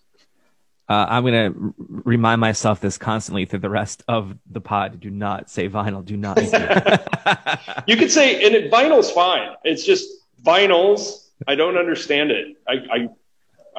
Uh, 0.89 1.05
I'm 1.09 1.23
going 1.23 1.53
to 1.53 1.59
r- 1.59 1.73
remind 2.05 2.39
myself 2.39 2.79
this 2.79 2.97
constantly 2.97 3.45
through 3.45 3.59
the 3.59 3.69
rest 3.69 4.03
of 4.07 4.37
the 4.49 4.61
pod. 4.61 4.99
Do 4.99 5.09
not 5.09 5.49
say 5.49 5.67
vinyl. 5.67 6.03
Do 6.03 6.15
not. 6.15 6.37
you 7.87 7.97
could 7.97 8.11
say, 8.11 8.45
and 8.45 8.55
it, 8.55 8.71
vinyl's 8.71 9.11
fine. 9.11 9.49
It's 9.63 9.85
just 9.85 10.09
vinyls. 10.43 11.27
I 11.45 11.55
don't 11.55 11.77
understand 11.77 12.31
it. 12.31 12.55
I, 12.67 12.73
I, 12.73 13.09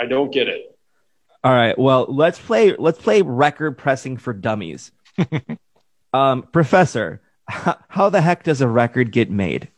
I 0.02 0.06
don't 0.06 0.30
get 0.30 0.48
it. 0.48 0.78
All 1.42 1.52
right. 1.52 1.78
Well, 1.78 2.06
let's 2.08 2.38
play. 2.38 2.74
Let's 2.76 3.00
play 3.00 3.22
record 3.22 3.78
pressing 3.78 4.16
for 4.16 4.32
dummies. 4.32 4.92
um, 6.12 6.42
professor, 6.42 7.22
how 7.46 8.10
the 8.10 8.20
heck 8.20 8.42
does 8.42 8.60
a 8.60 8.68
record 8.68 9.12
get 9.12 9.30
made? 9.30 9.68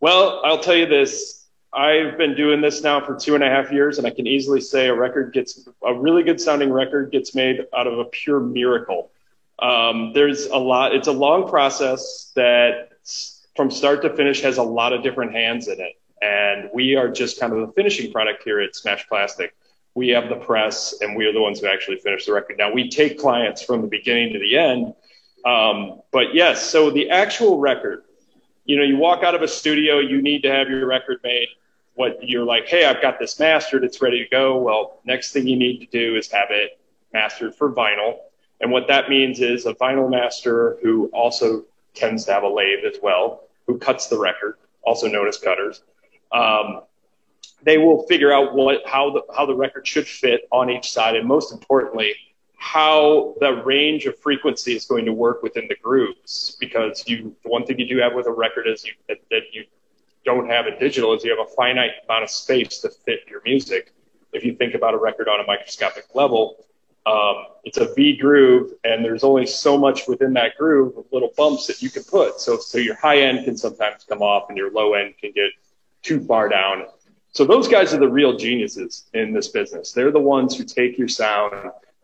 Well, 0.00 0.40
I'll 0.44 0.60
tell 0.60 0.76
you 0.76 0.86
this. 0.86 1.35
I've 1.76 2.16
been 2.16 2.34
doing 2.34 2.62
this 2.62 2.82
now 2.82 3.04
for 3.04 3.14
two 3.14 3.34
and 3.34 3.44
a 3.44 3.50
half 3.50 3.70
years, 3.70 3.98
and 3.98 4.06
I 4.06 4.10
can 4.10 4.26
easily 4.26 4.62
say 4.62 4.86
a 4.86 4.94
record 4.94 5.34
gets 5.34 5.68
a 5.84 5.92
really 5.92 6.22
good 6.22 6.40
sounding 6.40 6.72
record 6.72 7.12
gets 7.12 7.34
made 7.34 7.66
out 7.76 7.86
of 7.86 7.98
a 7.98 8.06
pure 8.06 8.40
miracle. 8.40 9.10
Um, 9.58 10.12
there's 10.14 10.46
a 10.46 10.56
lot. 10.56 10.94
It's 10.94 11.08
a 11.08 11.12
long 11.12 11.46
process 11.46 12.32
that 12.34 12.92
from 13.54 13.70
start 13.70 14.00
to 14.02 14.16
finish 14.16 14.40
has 14.40 14.56
a 14.56 14.62
lot 14.62 14.94
of 14.94 15.02
different 15.02 15.32
hands 15.32 15.68
in 15.68 15.78
it, 15.78 16.00
and 16.22 16.70
we 16.72 16.96
are 16.96 17.10
just 17.10 17.38
kind 17.38 17.52
of 17.52 17.66
the 17.66 17.72
finishing 17.74 18.10
product 18.10 18.42
here 18.42 18.58
at 18.58 18.74
Smashed 18.74 19.06
Plastic. 19.06 19.54
We 19.94 20.08
have 20.08 20.30
the 20.30 20.36
press, 20.36 20.94
and 21.02 21.14
we 21.14 21.26
are 21.26 21.32
the 21.32 21.42
ones 21.42 21.60
who 21.60 21.66
actually 21.66 21.98
finish 21.98 22.24
the 22.24 22.32
record. 22.32 22.56
Now 22.56 22.72
we 22.72 22.88
take 22.88 23.18
clients 23.18 23.62
from 23.62 23.82
the 23.82 23.88
beginning 23.88 24.32
to 24.32 24.38
the 24.38 24.56
end, 24.56 24.94
um, 25.44 26.00
but 26.10 26.34
yes. 26.34 26.62
So 26.62 26.88
the 26.88 27.10
actual 27.10 27.58
record, 27.58 28.04
you 28.64 28.78
know, 28.78 28.82
you 28.82 28.96
walk 28.96 29.22
out 29.22 29.34
of 29.34 29.42
a 29.42 29.48
studio, 29.48 29.98
you 29.98 30.22
need 30.22 30.42
to 30.44 30.50
have 30.50 30.70
your 30.70 30.86
record 30.86 31.18
made 31.22 31.48
what 31.96 32.18
you're 32.22 32.44
like, 32.44 32.68
hey, 32.68 32.84
I've 32.84 33.02
got 33.02 33.18
this 33.18 33.40
mastered, 33.40 33.82
it's 33.82 34.00
ready 34.00 34.22
to 34.22 34.28
go. 34.28 34.58
Well, 34.58 35.00
next 35.04 35.32
thing 35.32 35.46
you 35.46 35.56
need 35.56 35.80
to 35.80 35.86
do 35.86 36.16
is 36.16 36.30
have 36.30 36.48
it 36.50 36.78
mastered 37.12 37.54
for 37.54 37.72
vinyl. 37.72 38.18
And 38.60 38.70
what 38.70 38.86
that 38.88 39.08
means 39.08 39.40
is 39.40 39.66
a 39.66 39.74
vinyl 39.74 40.10
master 40.10 40.78
who 40.82 41.06
also 41.12 41.64
tends 41.94 42.26
to 42.26 42.32
have 42.32 42.42
a 42.42 42.48
lathe 42.48 42.84
as 42.84 42.98
well, 43.02 43.48
who 43.66 43.78
cuts 43.78 44.06
the 44.08 44.18
record, 44.18 44.56
also 44.82 45.08
known 45.08 45.26
as 45.26 45.38
cutters. 45.38 45.82
Um, 46.32 46.82
they 47.62 47.78
will 47.78 48.06
figure 48.06 48.32
out 48.32 48.54
what 48.54 48.86
how 48.86 49.10
the 49.10 49.22
how 49.34 49.46
the 49.46 49.54
record 49.54 49.86
should 49.86 50.06
fit 50.06 50.42
on 50.52 50.68
each 50.70 50.90
side, 50.90 51.16
and 51.16 51.26
most 51.26 51.52
importantly, 51.52 52.14
how 52.56 53.34
the 53.40 53.62
range 53.64 54.04
of 54.04 54.18
frequency 54.18 54.74
is 54.76 54.84
going 54.84 55.04
to 55.06 55.12
work 55.12 55.42
within 55.42 55.66
the 55.68 55.76
grooves. 55.82 56.56
Because 56.60 57.04
you, 57.06 57.34
the 57.42 57.48
one 57.48 57.64
thing 57.64 57.78
you 57.78 57.88
do 57.88 57.98
have 57.98 58.14
with 58.14 58.26
a 58.26 58.32
record 58.32 58.66
is 58.66 58.84
you 58.84 58.92
that, 59.08 59.18
that 59.30 59.42
you 59.52 59.64
don't 60.26 60.48
have 60.50 60.66
in 60.66 60.78
digital 60.78 61.14
is 61.14 61.24
you 61.24 61.30
have 61.30 61.46
a 61.46 61.50
finite 61.54 61.92
amount 62.04 62.24
of 62.24 62.30
space 62.30 62.80
to 62.80 62.90
fit 62.90 63.20
your 63.30 63.40
music. 63.44 63.92
If 64.32 64.44
you 64.44 64.54
think 64.54 64.74
about 64.74 64.92
a 64.92 64.98
record 64.98 65.28
on 65.28 65.40
a 65.40 65.46
microscopic 65.46 66.14
level, 66.14 66.66
um, 67.06 67.46
it's 67.64 67.78
a 67.78 67.94
V 67.94 68.16
groove, 68.16 68.72
and 68.84 69.04
there's 69.04 69.24
only 69.24 69.46
so 69.46 69.78
much 69.78 70.08
within 70.08 70.32
that 70.34 70.56
groove 70.58 70.98
of 70.98 71.06
little 71.12 71.32
bumps 71.36 71.68
that 71.68 71.80
you 71.80 71.88
can 71.88 72.02
put. 72.02 72.40
So, 72.40 72.58
so 72.58 72.78
your 72.78 72.96
high 72.96 73.18
end 73.18 73.44
can 73.44 73.56
sometimes 73.56 74.04
come 74.04 74.20
off, 74.22 74.48
and 74.48 74.58
your 74.58 74.72
low 74.72 74.94
end 74.94 75.14
can 75.18 75.30
get 75.32 75.50
too 76.02 76.20
far 76.24 76.48
down. 76.48 76.84
So 77.32 77.44
those 77.44 77.68
guys 77.68 77.94
are 77.94 77.98
the 77.98 78.08
real 78.08 78.36
geniuses 78.36 79.04
in 79.14 79.32
this 79.32 79.48
business. 79.48 79.92
They're 79.92 80.10
the 80.10 80.18
ones 80.18 80.56
who 80.56 80.64
take 80.64 80.98
your 80.98 81.08
sound 81.08 81.54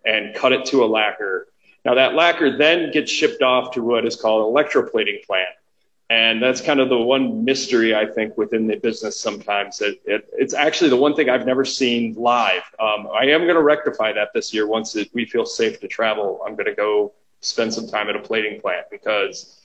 and 0.05 0.35
cut 0.35 0.53
it 0.53 0.65
to 0.67 0.85
a 0.85 0.87
lacquer. 0.87 1.49
Now 1.85 1.95
that 1.95 2.15
lacquer 2.15 2.57
then 2.57 2.93
gets 2.93 3.11
shipped 3.11 3.43
off 3.43 3.73
to 3.73 3.83
what 3.83 4.07
is 4.07 4.15
called 4.15 4.47
an 4.47 4.65
electroplating 4.65 5.25
plant. 5.25 5.49
And 6.13 6.43
that's 6.43 6.61
kind 6.61 6.79
of 6.79 6.91
the 6.91 6.99
one 6.99 7.43
mystery 7.43 7.95
I 7.95 8.05
think 8.05 8.37
within 8.37 8.67
the 8.67 8.77
business 8.77 9.19
sometimes. 9.19 9.81
It, 9.81 10.03
it, 10.05 10.29
it's 10.35 10.53
actually 10.53 10.91
the 10.91 10.97
one 10.97 11.15
thing 11.15 11.31
I've 11.31 11.47
never 11.47 11.65
seen 11.65 12.13
live. 12.19 12.65
Um, 12.79 13.09
I 13.19 13.25
am 13.29 13.45
going 13.45 13.55
to 13.55 13.63
rectify 13.63 14.13
that 14.13 14.29
this 14.35 14.53
year 14.53 14.67
once 14.67 14.95
it, 14.95 15.09
we 15.15 15.25
feel 15.25 15.47
safe 15.47 15.81
to 15.81 15.89
travel. 15.89 16.43
I'm 16.47 16.55
going 16.55 16.67
to 16.67 16.75
go 16.75 17.15
spend 17.41 17.73
some 17.73 17.89
time 17.89 18.11
at 18.11 18.17
a 18.17 18.19
plating 18.19 18.61
plant 18.61 18.89
because 18.91 19.59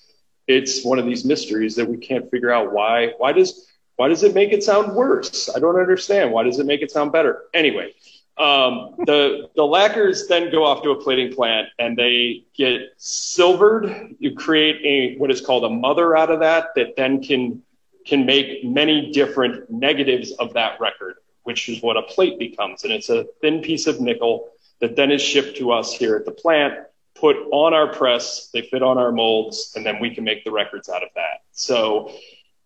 it's 0.47 0.85
one 0.85 0.99
of 0.99 1.05
these 1.05 1.25
mysteries 1.25 1.75
that 1.75 1.85
we 1.85 1.97
can't 1.97 2.31
figure 2.31 2.49
out 2.49 2.71
why. 2.71 3.11
Why 3.17 3.33
does 3.33 3.67
why 3.97 4.07
does 4.07 4.23
it 4.23 4.33
make 4.33 4.53
it 4.53 4.63
sound 4.63 4.95
worse? 4.95 5.53
I 5.53 5.59
don't 5.59 5.77
understand. 5.77 6.31
Why 6.31 6.43
does 6.43 6.59
it 6.59 6.65
make 6.65 6.81
it 6.81 6.91
sound 6.91 7.11
better? 7.11 7.43
Anyway, 7.53 7.93
um, 8.39 8.93
the 9.05 9.49
the 9.55 9.63
lacquers 9.63 10.27
then 10.27 10.51
go 10.51 10.63
off 10.63 10.83
to 10.83 10.91
a 10.91 11.01
plating 11.01 11.33
plant 11.33 11.69
and 11.79 11.97
they 11.97 12.43
get 12.55 12.81
silvered. 12.97 14.15
You 14.19 14.35
create 14.35 14.79
a 14.83 15.17
what 15.17 15.31
is 15.31 15.41
called 15.41 15.63
a 15.63 15.69
mother 15.69 16.15
out 16.15 16.29
of 16.29 16.39
that 16.41 16.75
that 16.75 16.95
then 16.95 17.23
can 17.23 17.63
can 18.05 18.25
make 18.25 18.63
many 18.63 19.11
different 19.11 19.69
negatives 19.69 20.31
of 20.33 20.53
that 20.53 20.79
record, 20.79 21.15
which 21.43 21.67
is 21.67 21.81
what 21.81 21.97
a 21.97 22.03
plate 22.03 22.37
becomes. 22.37 22.83
And 22.83 22.93
it's 22.93 23.09
a 23.09 23.25
thin 23.41 23.61
piece 23.61 23.87
of 23.87 23.99
nickel 23.99 24.49
that 24.79 24.95
then 24.95 25.11
is 25.11 25.21
shipped 25.21 25.57
to 25.57 25.71
us 25.71 25.91
here 25.91 26.15
at 26.15 26.25
the 26.25 26.31
plant, 26.31 26.75
put 27.15 27.35
on 27.51 27.73
our 27.73 27.91
press, 27.91 28.49
they 28.53 28.61
fit 28.61 28.83
on 28.83 28.97
our 28.97 29.11
molds, 29.11 29.73
and 29.75 29.85
then 29.85 29.99
we 29.99 30.13
can 30.13 30.23
make 30.23 30.43
the 30.43 30.51
records 30.51 30.87
out 30.89 31.03
of 31.03 31.09
that. 31.15 31.41
So 31.51 32.11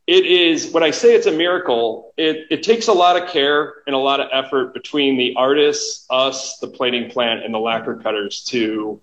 it 0.08 0.25
is 0.25 0.72
when 0.72 0.84
I 0.84 0.91
say 0.91 1.13
it's 1.15 1.27
a 1.27 1.31
miracle, 1.31 2.13
it, 2.17 2.48
it 2.50 2.63
takes 2.63 2.88
a 2.88 2.93
lot 2.93 3.22
of 3.22 3.29
care 3.29 3.75
and 3.86 3.96
a 3.96 4.00
lot 4.00 4.20
of 4.20 4.29
effort 4.34 4.74
between 4.74 5.17
the 5.17 5.34
artists, 5.38 6.05
us, 6.10 6.58
the 6.58 6.67
plating 6.67 7.10
plant, 7.10 7.46
and 7.46 7.53
the 7.53 7.60
lacquer 7.60 7.96
cutters 7.96 8.43
to 8.46 9.00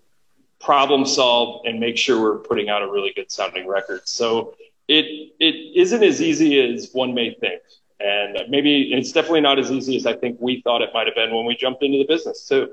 problem 0.61 1.07
solve 1.07 1.65
and 1.67 1.79
make 1.79 1.97
sure 1.97 2.21
we're 2.21 2.39
putting 2.39 2.69
out 2.69 2.83
a 2.83 2.91
really 2.91 3.13
good 3.15 3.31
sounding 3.31 3.67
record. 3.67 4.09
So 4.09 4.57
it 4.89 5.33
it 5.39 5.55
isn't 5.81 6.03
as 6.03 6.21
easy 6.21 6.61
as 6.61 6.91
one 6.93 7.15
may 7.15 7.35
think. 7.35 7.63
And 8.01 8.39
maybe 8.49 8.93
it's 8.93 9.13
definitely 9.13 9.41
not 9.41 9.59
as 9.59 9.71
easy 9.71 9.97
as 9.97 10.07
I 10.07 10.15
think 10.15 10.39
we 10.41 10.63
thought 10.63 10.83
it 10.83 10.91
might 10.95 11.07
have 11.07 11.17
been 11.17 11.35
when 11.35 11.47
we 11.47 11.57
jumped 11.57 11.83
into 11.83 11.99
the 11.99 12.07
business 12.07 12.47
too. 12.47 12.71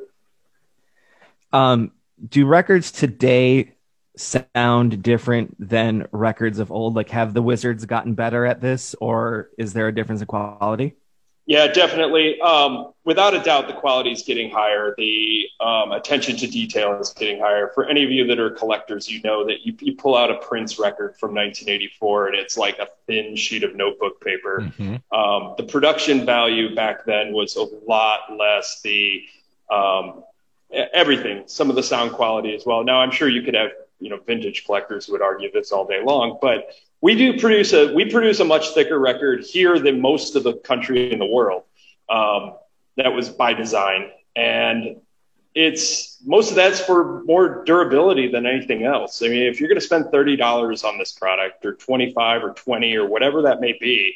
Um, 1.51 1.91
do 2.27 2.45
records 2.45 2.91
today 2.91 3.74
sound 4.17 5.01
different 5.01 5.55
than 5.69 6.07
records 6.11 6.59
of 6.59 6.71
old? 6.71 6.95
Like, 6.95 7.09
have 7.09 7.33
the 7.33 7.41
Wizards 7.41 7.85
gotten 7.85 8.13
better 8.13 8.45
at 8.45 8.61
this, 8.61 8.95
or 9.01 9.49
is 9.57 9.73
there 9.73 9.87
a 9.87 9.95
difference 9.95 10.21
in 10.21 10.27
quality? 10.27 10.95
Yeah, 11.47 11.67
definitely. 11.67 12.41
Um, 12.41 12.93
without 13.03 13.35
a 13.35 13.39
doubt, 13.39 13.67
the 13.67 13.73
quality 13.73 14.11
is 14.11 14.23
getting 14.23 14.49
higher. 14.49 14.95
The 14.97 15.45
um, 15.59 15.91
attention 15.91 16.37
to 16.37 16.47
detail 16.47 16.99
is 16.99 17.13
getting 17.13 17.39
higher. 17.39 17.69
For 17.75 17.85
any 17.85 18.03
of 18.03 18.09
you 18.09 18.25
that 18.25 18.39
are 18.39 18.49
collectors, 18.49 19.07
you 19.07 19.21
know 19.21 19.45
that 19.45 19.63
you, 19.63 19.75
you, 19.79 19.95
pull 19.95 20.17
out 20.17 20.31
a 20.31 20.37
Prince 20.37 20.79
record 20.79 21.15
from 21.19 21.35
1984 21.35 22.29
and 22.29 22.35
it's 22.35 22.57
like 22.57 22.79
a 22.79 22.87
thin 23.05 23.35
sheet 23.35 23.63
of 23.63 23.75
notebook 23.75 24.19
paper. 24.21 24.61
Mm-hmm. 24.61 25.15
Um, 25.15 25.53
the 25.55 25.63
production 25.63 26.25
value 26.25 26.73
back 26.73 27.05
then 27.05 27.31
was 27.31 27.55
a 27.57 27.67
lot 27.87 28.21
less. 28.35 28.81
The 28.81 29.23
um, 29.69 30.23
everything, 30.71 31.43
some 31.45 31.69
of 31.69 31.75
the 31.75 31.83
sound 31.83 32.13
quality 32.13 32.55
as 32.55 32.65
well. 32.65 32.83
Now, 32.83 33.01
I'm 33.01 33.11
sure 33.11 33.29
you 33.29 33.43
could 33.43 33.53
have 33.53 33.69
you 34.05 34.11
know 34.11 34.19
vintage 34.19 34.65
collectors 34.65 35.09
would 35.09 35.23
argue 35.23 35.51
this 35.51 35.71
all 35.71 35.87
day 35.87 35.99
long, 36.03 36.37
but 36.39 36.69
we 37.01 37.15
do 37.15 37.39
produce 37.39 37.73
a 37.73 37.91
we 37.91 38.05
produce 38.05 38.39
a 38.39 38.45
much 38.45 38.69
thicker 38.75 38.99
record 38.99 39.43
here 39.43 39.79
than 39.79 39.99
most 39.99 40.35
of 40.35 40.43
the 40.43 40.53
country 40.53 41.11
in 41.11 41.17
the 41.17 41.25
world. 41.25 41.63
Um, 42.07 42.53
that 42.97 43.11
was 43.11 43.29
by 43.29 43.53
design, 43.53 44.11
and 44.35 44.97
it's 45.55 46.21
most 46.23 46.51
of 46.51 46.55
that's 46.55 46.79
for 46.79 47.23
more 47.23 47.63
durability 47.65 48.27
than 48.31 48.45
anything 48.45 48.83
else. 48.83 49.23
I 49.23 49.27
mean, 49.27 49.47
if 49.47 49.59
you're 49.59 49.69
going 49.69 49.81
to 49.81 49.85
spend 49.85 50.11
thirty 50.11 50.35
dollars 50.35 50.83
on 50.83 50.99
this 50.99 51.11
product, 51.11 51.65
or 51.65 51.73
twenty 51.73 52.13
five, 52.13 52.43
or 52.43 52.53
twenty, 52.53 52.95
or 52.95 53.07
whatever 53.07 53.41
that 53.41 53.59
may 53.59 53.75
be, 53.81 54.13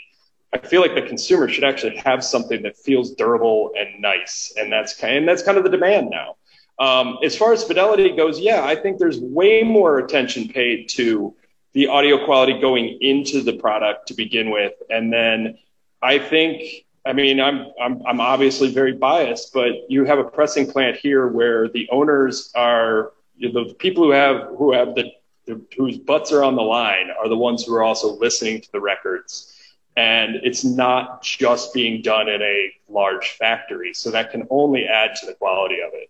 I 0.53 0.59
feel 0.59 0.81
like 0.81 0.93
the 0.93 1.01
consumer 1.01 1.49
should 1.49 1.63
actually 1.63 1.97
have 1.97 2.23
something 2.23 2.61
that 2.61 2.77
feels 2.77 3.15
durable 3.15 3.71
and 3.75 3.99
nice, 3.99 4.53
and 4.55 4.71
that's 4.71 4.95
kind 4.95 5.17
and 5.17 5.27
that's 5.27 5.41
kind 5.41 5.57
of 5.57 5.63
the 5.63 5.71
demand 5.71 6.11
now. 6.11 6.35
Um, 6.79 7.17
as 7.23 7.35
far 7.35 7.51
as 7.51 7.63
fidelity 7.63 8.09
goes, 8.15 8.39
yeah, 8.39 8.63
I 8.63 8.75
think 8.75 8.99
there's 8.99 9.19
way 9.19 9.63
more 9.63 9.99
attention 9.99 10.47
paid 10.47 10.89
to 10.89 11.35
the 11.73 11.87
audio 11.87 12.25
quality 12.25 12.59
going 12.59 12.97
into 13.01 13.41
the 13.41 13.53
product 13.53 14.07
to 14.07 14.13
begin 14.13 14.49
with, 14.49 14.73
and 14.89 15.11
then 15.11 15.57
I 16.01 16.17
think, 16.17 16.85
I 17.05 17.13
mean, 17.13 17.39
I'm 17.39 17.67
I'm 17.81 18.01
I'm 18.07 18.21
obviously 18.21 18.71
very 18.71 18.93
biased, 18.93 19.53
but 19.53 19.71
you 19.89 20.05
have 20.05 20.19
a 20.19 20.23
pressing 20.23 20.71
plant 20.71 20.97
here 20.97 21.27
where 21.27 21.67
the 21.67 21.87
owners 21.91 22.51
are 22.55 23.11
the 23.39 23.75
people 23.77 24.03
who 24.03 24.11
have 24.11 24.47
who 24.57 24.73
have 24.73 24.95
the, 24.95 25.11
the 25.45 25.61
whose 25.77 25.97
butts 25.97 26.31
are 26.31 26.43
on 26.43 26.55
the 26.55 26.61
line 26.61 27.09
are 27.11 27.29
the 27.29 27.37
ones 27.37 27.65
who 27.65 27.75
are 27.75 27.83
also 27.83 28.17
listening 28.17 28.61
to 28.61 28.71
the 28.71 28.79
records 28.79 29.53
and 29.99 30.35
it's 30.43 30.63
not 30.63 31.21
just 31.21 31.73
being 31.73 32.01
done 32.01 32.29
in 32.29 32.41
a 32.41 32.71
large 32.87 33.31
factory. 33.31 33.93
So 33.93 34.11
that 34.11 34.31
can 34.31 34.47
only 34.49 34.85
add 34.85 35.15
to 35.17 35.25
the 35.25 35.33
quality 35.33 35.81
of 35.81 35.91
it. 35.93 36.09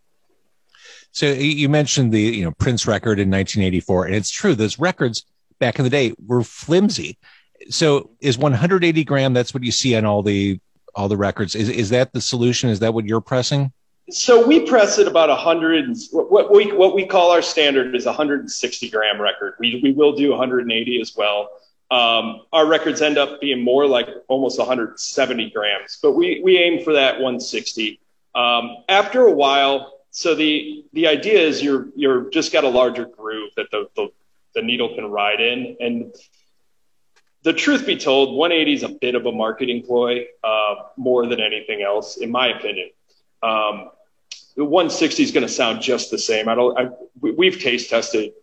So 1.11 1.25
you 1.27 1.69
mentioned 1.69 2.11
the 2.11 2.21
you 2.21 2.43
know 2.43 2.51
Prince 2.51 2.85
record 2.87 3.19
in 3.19 3.29
1984, 3.29 4.05
and 4.05 4.15
it's 4.15 4.29
true. 4.29 4.55
Those 4.55 4.79
records 4.79 5.25
back 5.59 5.79
in 5.79 5.83
the 5.83 5.89
day 5.89 6.13
were 6.25 6.43
flimsy. 6.43 7.17
So 7.69 8.11
is 8.21 8.37
180 8.37 9.03
gram? 9.03 9.33
That's 9.33 9.53
what 9.53 9.63
you 9.63 9.71
see 9.71 9.95
on 9.95 10.05
all 10.05 10.23
the 10.23 10.59
all 10.95 11.07
the 11.07 11.17
records. 11.17 11.55
Is 11.55 11.69
is 11.69 11.89
that 11.89 12.13
the 12.13 12.21
solution? 12.21 12.69
Is 12.69 12.79
that 12.79 12.93
what 12.93 13.05
you're 13.05 13.21
pressing? 13.21 13.71
So 14.11 14.45
we 14.47 14.61
press 14.65 14.97
it 14.97 15.07
about 15.07 15.29
100. 15.29 15.95
What 16.11 16.51
we 16.51 16.71
what 16.71 16.95
we 16.95 17.05
call 17.05 17.31
our 17.31 17.41
standard 17.41 17.95
is 17.95 18.05
160 18.05 18.89
gram 18.89 19.21
record. 19.21 19.53
We 19.59 19.79
we 19.83 19.91
will 19.91 20.13
do 20.13 20.31
180 20.31 21.01
as 21.01 21.15
well. 21.15 21.49
um, 21.91 22.41
our 22.53 22.67
records 22.67 23.01
end 23.01 23.17
up 23.17 23.41
being 23.41 23.63
more 23.63 23.87
like 23.87 24.07
almost 24.27 24.59
170 24.59 25.49
grams, 25.49 25.97
but 26.01 26.11
we, 26.11 26.41
we 26.43 26.57
aim 26.57 26.83
for 26.83 26.93
that 26.93 27.15
160. 27.15 27.99
Um, 28.35 28.77
after 28.87 29.21
a 29.25 29.31
while, 29.31 29.98
so 30.19 30.35
the, 30.35 30.83
the 30.91 31.07
idea 31.07 31.39
is 31.39 31.63
you're, 31.63 31.87
you're 31.95 32.29
just 32.29 32.51
got 32.51 32.65
a 32.65 32.67
larger 32.67 33.05
groove 33.05 33.51
that 33.55 33.71
the, 33.71 33.87
the, 33.95 34.11
the 34.53 34.61
needle 34.61 34.93
can 34.93 35.05
ride 35.05 35.39
in. 35.39 35.77
And 35.79 36.13
the 37.43 37.53
truth 37.53 37.85
be 37.85 37.95
told, 37.95 38.35
180 38.35 38.73
is 38.73 38.83
a 38.83 38.89
bit 38.89 39.15
of 39.15 39.25
a 39.25 39.31
marketing 39.31 39.81
ploy, 39.81 40.25
uh, 40.43 40.75
more 40.97 41.25
than 41.25 41.39
anything 41.39 41.83
else, 41.83 42.17
in 42.17 42.31
my 42.31 42.47
opinion. 42.47 42.89
Um, 43.41 43.91
the 44.57 44.65
160 44.65 45.23
is 45.23 45.31
going 45.31 45.47
to 45.47 45.53
sound 45.53 45.81
just 45.81 46.11
the 46.11 46.19
same. 46.19 46.49
I 46.49 46.55
don't, 46.55 46.77
I, 46.77 46.89
we've 47.21 47.57
taste 47.57 47.89
tested 47.89 48.33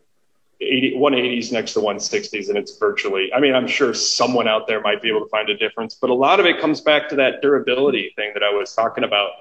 80, 0.59 0.95
180s 0.97 1.53
next 1.53 1.75
to 1.75 1.81
160s 1.81 2.49
and 2.49 2.57
it's 2.57 2.79
virtually 2.79 3.31
i 3.35 3.41
mean 3.41 3.55
i'm 3.55 3.67
sure 3.67 3.93
someone 3.93 4.49
out 4.49 4.67
there 4.67 4.81
might 4.81 5.03
be 5.03 5.11
able 5.11 5.21
to 5.21 5.29
find 5.29 5.51
a 5.51 5.57
difference 5.59 5.95
but 5.95 6.09
a 6.09 6.15
lot 6.15 6.41
of 6.41 6.47
it 6.47 6.63
comes 6.63 6.81
back 6.81 7.11
to 7.11 7.17
that 7.17 7.43
durability 7.43 8.15
thing 8.17 8.31
that 8.33 8.43
i 8.43 8.49
was 8.49 8.75
talking 8.75 9.05
about 9.05 9.33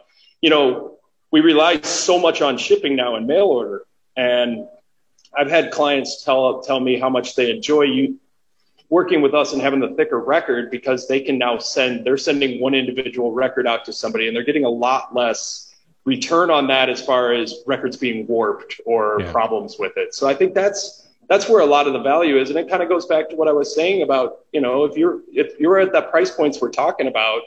you 0.42 0.50
know 0.50 0.98
we 1.32 1.42
rely 1.42 1.80
so 1.82 2.20
much 2.20 2.42
on 2.42 2.58
shipping 2.58 2.96
now 2.96 3.16
and 3.16 3.28
mail 3.28 3.46
order 3.46 3.84
and 4.16 4.68
i've 5.38 5.50
had 5.50 5.72
clients 5.72 6.24
tell 6.24 6.62
tell 6.62 6.80
me 6.80 7.00
how 7.00 7.10
much 7.10 7.36
they 7.36 7.52
enjoy 7.52 7.84
you 7.84 8.20
working 8.90 9.22
with 9.22 9.34
us 9.34 9.54
and 9.54 9.62
having 9.62 9.80
the 9.80 9.90
thicker 9.96 10.20
record 10.20 10.70
because 10.70 11.08
they 11.08 11.20
can 11.20 11.38
now 11.38 11.58
send 11.58 12.06
they're 12.06 12.18
sending 12.18 12.62
one 12.62 12.74
individual 12.74 13.32
record 13.32 13.68
out 13.68 13.84
to 13.86 13.94
somebody 13.94 14.28
and 14.28 14.36
they're 14.36 14.44
getting 14.44 14.66
a 14.66 14.70
lot 14.70 15.14
less 15.16 15.74
return 16.06 16.52
on 16.52 16.68
that 16.68 16.88
as 16.88 17.04
far 17.04 17.34
as 17.34 17.64
records 17.66 17.98
being 17.98 18.28
warped 18.28 18.80
or 18.86 19.18
yeah. 19.20 19.32
problems 19.32 19.78
with 19.80 19.94
it 19.98 20.14
so 20.14 20.28
i 20.28 20.34
think 20.34 20.54
that's 20.54 21.06
that's 21.28 21.50
where 21.50 21.62
a 21.62 21.66
lot 21.66 21.88
of 21.88 21.94
the 21.94 22.00
value 22.00 22.38
is. 22.40 22.50
And 22.50 22.60
it 22.60 22.70
kind 22.70 22.84
of 22.84 22.90
goes 22.90 23.06
back 23.06 23.30
to 23.30 23.36
what 23.36 23.48
I 23.48 23.52
was 23.52 23.74
saying 23.74 24.02
about, 24.04 24.40
you 24.52 24.62
know, 24.62 24.86
if 24.86 24.98
you're 24.98 25.22
if 25.32 25.60
you're 25.60 25.80
at 25.80 25.92
the 25.92 26.04
price 26.04 26.32
points 26.32 26.62
we're 26.62 26.70
talking 26.70 27.08
about, 27.08 27.42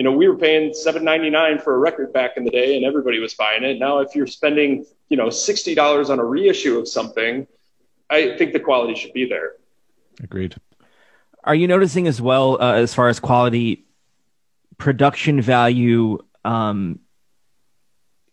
you 0.00 0.04
know, 0.04 0.12
we 0.12 0.26
were 0.26 0.36
paying 0.36 0.72
seven 0.72 1.04
ninety 1.04 1.28
nine 1.28 1.58
for 1.58 1.74
a 1.74 1.78
record 1.78 2.10
back 2.10 2.38
in 2.38 2.44
the 2.44 2.50
day 2.50 2.74
and 2.74 2.86
everybody 2.86 3.18
was 3.18 3.34
buying 3.34 3.64
it. 3.64 3.78
Now 3.78 3.98
if 3.98 4.14
you're 4.14 4.26
spending, 4.26 4.86
you 5.10 5.18
know, 5.18 5.28
sixty 5.28 5.74
dollars 5.74 6.08
on 6.08 6.18
a 6.18 6.24
reissue 6.24 6.78
of 6.78 6.88
something, 6.88 7.46
I 8.08 8.34
think 8.38 8.54
the 8.54 8.60
quality 8.60 8.94
should 8.94 9.12
be 9.12 9.28
there. 9.28 9.56
Agreed. 10.22 10.56
Are 11.44 11.54
you 11.54 11.68
noticing 11.68 12.08
as 12.08 12.18
well 12.18 12.56
uh, 12.62 12.76
as 12.76 12.94
far 12.94 13.08
as 13.08 13.20
quality 13.20 13.84
production 14.78 15.42
value 15.42 16.18
um, 16.46 17.00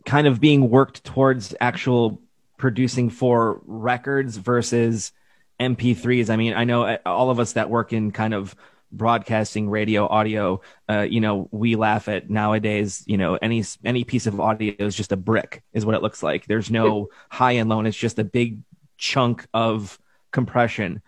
kind 0.05 0.25
of 0.25 0.39
being 0.39 0.69
worked 0.69 1.03
towards 1.03 1.53
actual 1.59 2.21
producing 2.55 3.09
for 3.09 3.62
records 3.65 4.38
versus 4.38 5.12
MP3s. 5.59 6.29
I 6.29 6.38
mean, 6.38 6.53
I 6.53 6.63
know 6.63 6.83
uh, 6.83 6.97
all 7.05 7.29
of 7.29 7.41
us 7.41 7.53
that 7.53 7.69
work 7.69 7.91
in 7.91 8.13
kind 8.13 8.33
of 8.33 8.55
broadcasting, 8.91 9.70
radio, 9.70 10.08
audio, 10.08 10.62
uh, 10.89 11.01
you 11.01 11.20
know, 11.20 11.48
we 11.51 11.75
laugh 11.75 12.08
at 12.08 12.29
nowadays, 12.29 13.03
you 13.06 13.17
know, 13.17 13.36
any, 13.41 13.63
any 13.84 14.03
piece 14.03 14.27
of 14.27 14.39
audio 14.39 14.74
is 14.79 14.96
just 14.96 15.12
a 15.12 15.17
brick 15.17 15.63
is 15.74 15.86
what 15.86 15.96
it 15.96 16.01
looks 16.01 16.24
like. 16.24 16.46
There's 16.46 16.72
no 16.72 17.10
high 17.29 17.53
and 17.53 17.70
low. 17.70 17.79
And 17.79 17.88
it's 17.88 17.98
just 17.98 18.20
a 18.20 18.24
big 18.24 18.60
chunk 18.98 19.46
of 19.53 20.00
compression. 20.32 21.01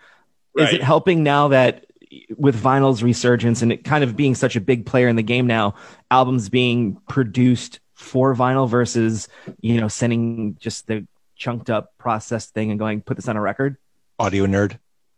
Right. 0.55 0.67
Is 0.67 0.73
it 0.75 0.83
helping 0.83 1.23
now 1.23 1.49
that 1.49 1.85
with 2.37 2.61
vinyl's 2.61 3.03
resurgence 3.03 3.61
and 3.61 3.71
it 3.71 3.83
kind 3.83 4.03
of 4.03 4.15
being 4.15 4.35
such 4.35 4.55
a 4.55 4.61
big 4.61 4.85
player 4.85 5.07
in 5.07 5.15
the 5.15 5.23
game 5.23 5.47
now, 5.47 5.75
albums 6.09 6.49
being 6.49 6.97
produced 7.07 7.79
for 7.93 8.35
vinyl 8.35 8.67
versus, 8.67 9.27
you 9.61 9.79
know, 9.79 9.87
sending 9.87 10.57
just 10.59 10.87
the 10.87 11.07
chunked 11.35 11.69
up 11.69 11.97
processed 11.97 12.53
thing 12.53 12.71
and 12.71 12.79
going 12.79 13.01
put 13.01 13.15
this 13.15 13.27
on 13.27 13.37
a 13.37 13.41
record? 13.41 13.77
Audio 14.17 14.45
nerd. 14.45 14.77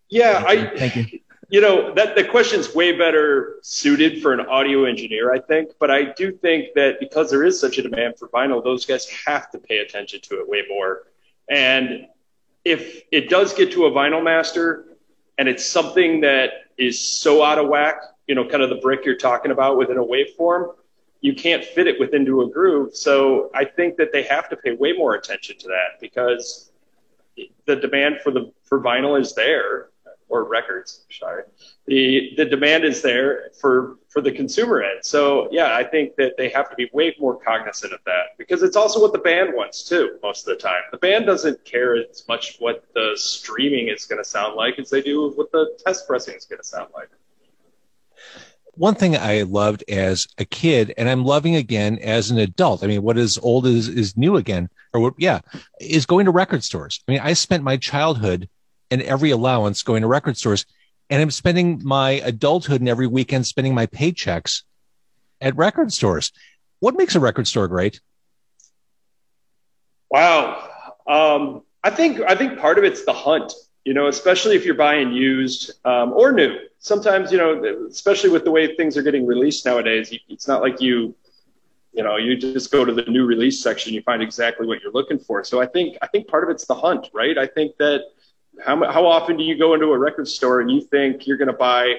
Yeah, 0.09 0.43
I 0.45 0.77
thank 0.77 0.95
you. 0.95 1.19
You 1.51 1.59
know 1.59 1.93
that 1.95 2.15
the 2.15 2.23
question's 2.23 2.73
way 2.73 2.97
better 2.97 3.57
suited 3.61 4.21
for 4.21 4.31
an 4.31 4.39
audio 4.39 4.85
engineer, 4.85 5.33
I 5.33 5.39
think. 5.39 5.71
But 5.81 5.91
I 5.91 6.13
do 6.13 6.31
think 6.31 6.73
that 6.75 6.97
because 7.01 7.29
there 7.29 7.43
is 7.43 7.59
such 7.59 7.77
a 7.77 7.81
demand 7.81 8.17
for 8.17 8.29
vinyl, 8.29 8.63
those 8.63 8.85
guys 8.85 9.05
have 9.25 9.51
to 9.51 9.57
pay 9.59 9.79
attention 9.79 10.21
to 10.21 10.39
it 10.39 10.47
way 10.47 10.63
more. 10.69 11.07
And 11.49 12.07
if 12.63 13.01
it 13.11 13.27
does 13.27 13.53
get 13.53 13.73
to 13.73 13.85
a 13.85 13.91
vinyl 13.91 14.23
master 14.23 14.85
and 15.37 15.49
it's 15.49 15.65
something 15.65 16.21
that 16.21 16.51
is 16.77 16.97
so 16.97 17.43
out 17.43 17.59
of 17.59 17.67
whack, 17.67 18.01
you 18.27 18.35
know, 18.35 18.47
kind 18.47 18.63
of 18.63 18.69
the 18.69 18.77
brick 18.77 19.03
you're 19.03 19.17
talking 19.17 19.51
about 19.51 19.77
within 19.77 19.97
a 19.97 20.03
waveform, 20.03 20.73
you 21.19 21.35
can't 21.35 21.65
fit 21.65 21.85
it 21.85 21.99
within 21.99 22.25
to 22.27 22.43
a 22.43 22.49
groove. 22.49 22.95
So 22.95 23.51
I 23.53 23.65
think 23.65 23.97
that 23.97 24.13
they 24.13 24.23
have 24.23 24.47
to 24.51 24.55
pay 24.55 24.71
way 24.71 24.93
more 24.93 25.15
attention 25.15 25.57
to 25.57 25.67
that 25.67 25.99
because 25.99 26.71
the 27.65 27.75
demand 27.75 28.21
for 28.23 28.31
the 28.31 28.53
for 28.63 28.79
vinyl 28.79 29.19
is 29.19 29.35
there 29.35 29.90
or 30.31 30.45
records. 30.45 31.05
Sorry, 31.11 31.43
the 31.85 32.31
the 32.37 32.45
demand 32.45 32.83
is 32.83 33.01
there 33.01 33.51
for 33.59 33.97
for 34.09 34.21
the 34.21 34.31
consumer 34.31 34.81
end. 34.81 34.99
So 35.03 35.47
yeah, 35.51 35.75
I 35.75 35.83
think 35.83 36.15
that 36.15 36.37
they 36.37 36.49
have 36.49 36.69
to 36.69 36.75
be 36.75 36.89
way 36.93 37.15
more 37.19 37.37
cognizant 37.39 37.93
of 37.93 37.99
that 38.05 38.37
because 38.37 38.63
it's 38.63 38.75
also 38.75 39.01
what 39.01 39.13
the 39.13 39.19
band 39.19 39.53
wants 39.53 39.83
too. 39.83 40.17
Most 40.23 40.47
of 40.47 40.57
the 40.57 40.61
time, 40.61 40.81
the 40.91 40.97
band 40.97 41.25
doesn't 41.25 41.63
care 41.65 41.95
as 41.95 42.23
much 42.27 42.57
what 42.59 42.85
the 42.93 43.11
streaming 43.15 43.89
is 43.89 44.05
going 44.05 44.21
to 44.23 44.27
sound 44.27 44.55
like 44.55 44.79
as 44.79 44.89
they 44.89 45.01
do 45.01 45.31
what 45.35 45.51
the 45.51 45.77
test 45.85 46.07
pressing 46.07 46.35
is 46.35 46.45
going 46.45 46.59
to 46.59 46.67
sound 46.67 46.89
like 46.93 47.09
one 48.75 48.95
thing 48.95 49.17
I 49.17 49.41
loved 49.41 49.83
as 49.89 50.27
a 50.37 50.45
kid, 50.45 50.93
and 50.97 51.09
I'm 51.09 51.25
loving 51.25 51.55
again 51.55 51.99
as 51.99 52.31
an 52.31 52.37
adult. 52.37 52.83
I 52.83 52.87
mean, 52.87 53.03
what 53.03 53.17
is 53.17 53.37
old 53.37 53.67
is 53.67 53.87
is 53.87 54.17
new 54.17 54.37
again, 54.37 54.69
or 54.93 55.01
what, 55.01 55.13
yeah, 55.17 55.41
is 55.79 56.05
going 56.05 56.25
to 56.25 56.31
record 56.31 56.63
stores. 56.63 57.01
I 57.07 57.11
mean, 57.11 57.21
I 57.21 57.33
spent 57.33 57.63
my 57.63 57.77
childhood 57.77 58.49
and 58.91 59.01
every 59.01 59.31
allowance 59.31 59.81
going 59.81 60.01
to 60.01 60.07
record 60.07 60.37
stores, 60.37 60.65
and 61.09 61.21
I'm 61.21 61.31
spending 61.31 61.81
my 61.83 62.11
adulthood 62.11 62.81
and 62.81 62.89
every 62.89 63.07
weekend 63.07 63.47
spending 63.47 63.73
my 63.73 63.87
paychecks 63.87 64.63
at 65.39 65.55
record 65.55 65.91
stores. 65.91 66.31
What 66.79 66.95
makes 66.95 67.15
a 67.15 67.19
record 67.19 67.47
store 67.47 67.67
great? 67.67 67.99
Wow, 70.11 70.69
um, 71.07 71.63
I 71.83 71.89
think 71.89 72.21
I 72.21 72.35
think 72.35 72.59
part 72.59 72.77
of 72.77 72.83
it's 72.83 73.05
the 73.05 73.13
hunt. 73.13 73.51
You 73.85 73.95
know, 73.95 74.07
especially 74.07 74.55
if 74.55 74.63
you're 74.63 74.75
buying 74.75 75.11
used 75.11 75.71
um, 75.85 76.13
or 76.13 76.31
new 76.31 76.59
sometimes, 76.81 77.31
you 77.31 77.37
know, 77.37 77.85
especially 77.89 78.29
with 78.29 78.43
the 78.43 78.51
way 78.51 78.75
things 78.75 78.97
are 78.97 79.03
getting 79.03 79.25
released 79.25 79.65
nowadays, 79.65 80.13
it's 80.27 80.47
not 80.47 80.61
like 80.61 80.81
you, 80.81 81.15
you 81.93 82.03
know, 82.03 82.17
you 82.17 82.35
just 82.35 82.71
go 82.71 82.83
to 82.83 82.91
the 82.91 83.03
new 83.03 83.25
release 83.25 83.61
section, 83.61 83.93
you 83.93 84.01
find 84.01 84.21
exactly 84.21 84.67
what 84.67 84.81
you're 84.81 84.91
looking 84.91 85.19
for. 85.19 85.43
So 85.43 85.61
I 85.61 85.67
think, 85.67 85.97
I 86.01 86.07
think 86.07 86.27
part 86.27 86.43
of 86.43 86.49
it's 86.49 86.65
the 86.65 86.75
hunt, 86.75 87.07
right? 87.13 87.37
I 87.37 87.47
think 87.47 87.77
that 87.77 88.01
how, 88.63 88.91
how 88.91 89.05
often 89.05 89.37
do 89.37 89.43
you 89.43 89.57
go 89.57 89.73
into 89.73 89.87
a 89.87 89.97
record 89.97 90.27
store 90.27 90.61
and 90.61 90.69
you 90.69 90.81
think 90.81 91.27
you're 91.27 91.37
going 91.37 91.47
to 91.47 91.53
buy 91.53 91.95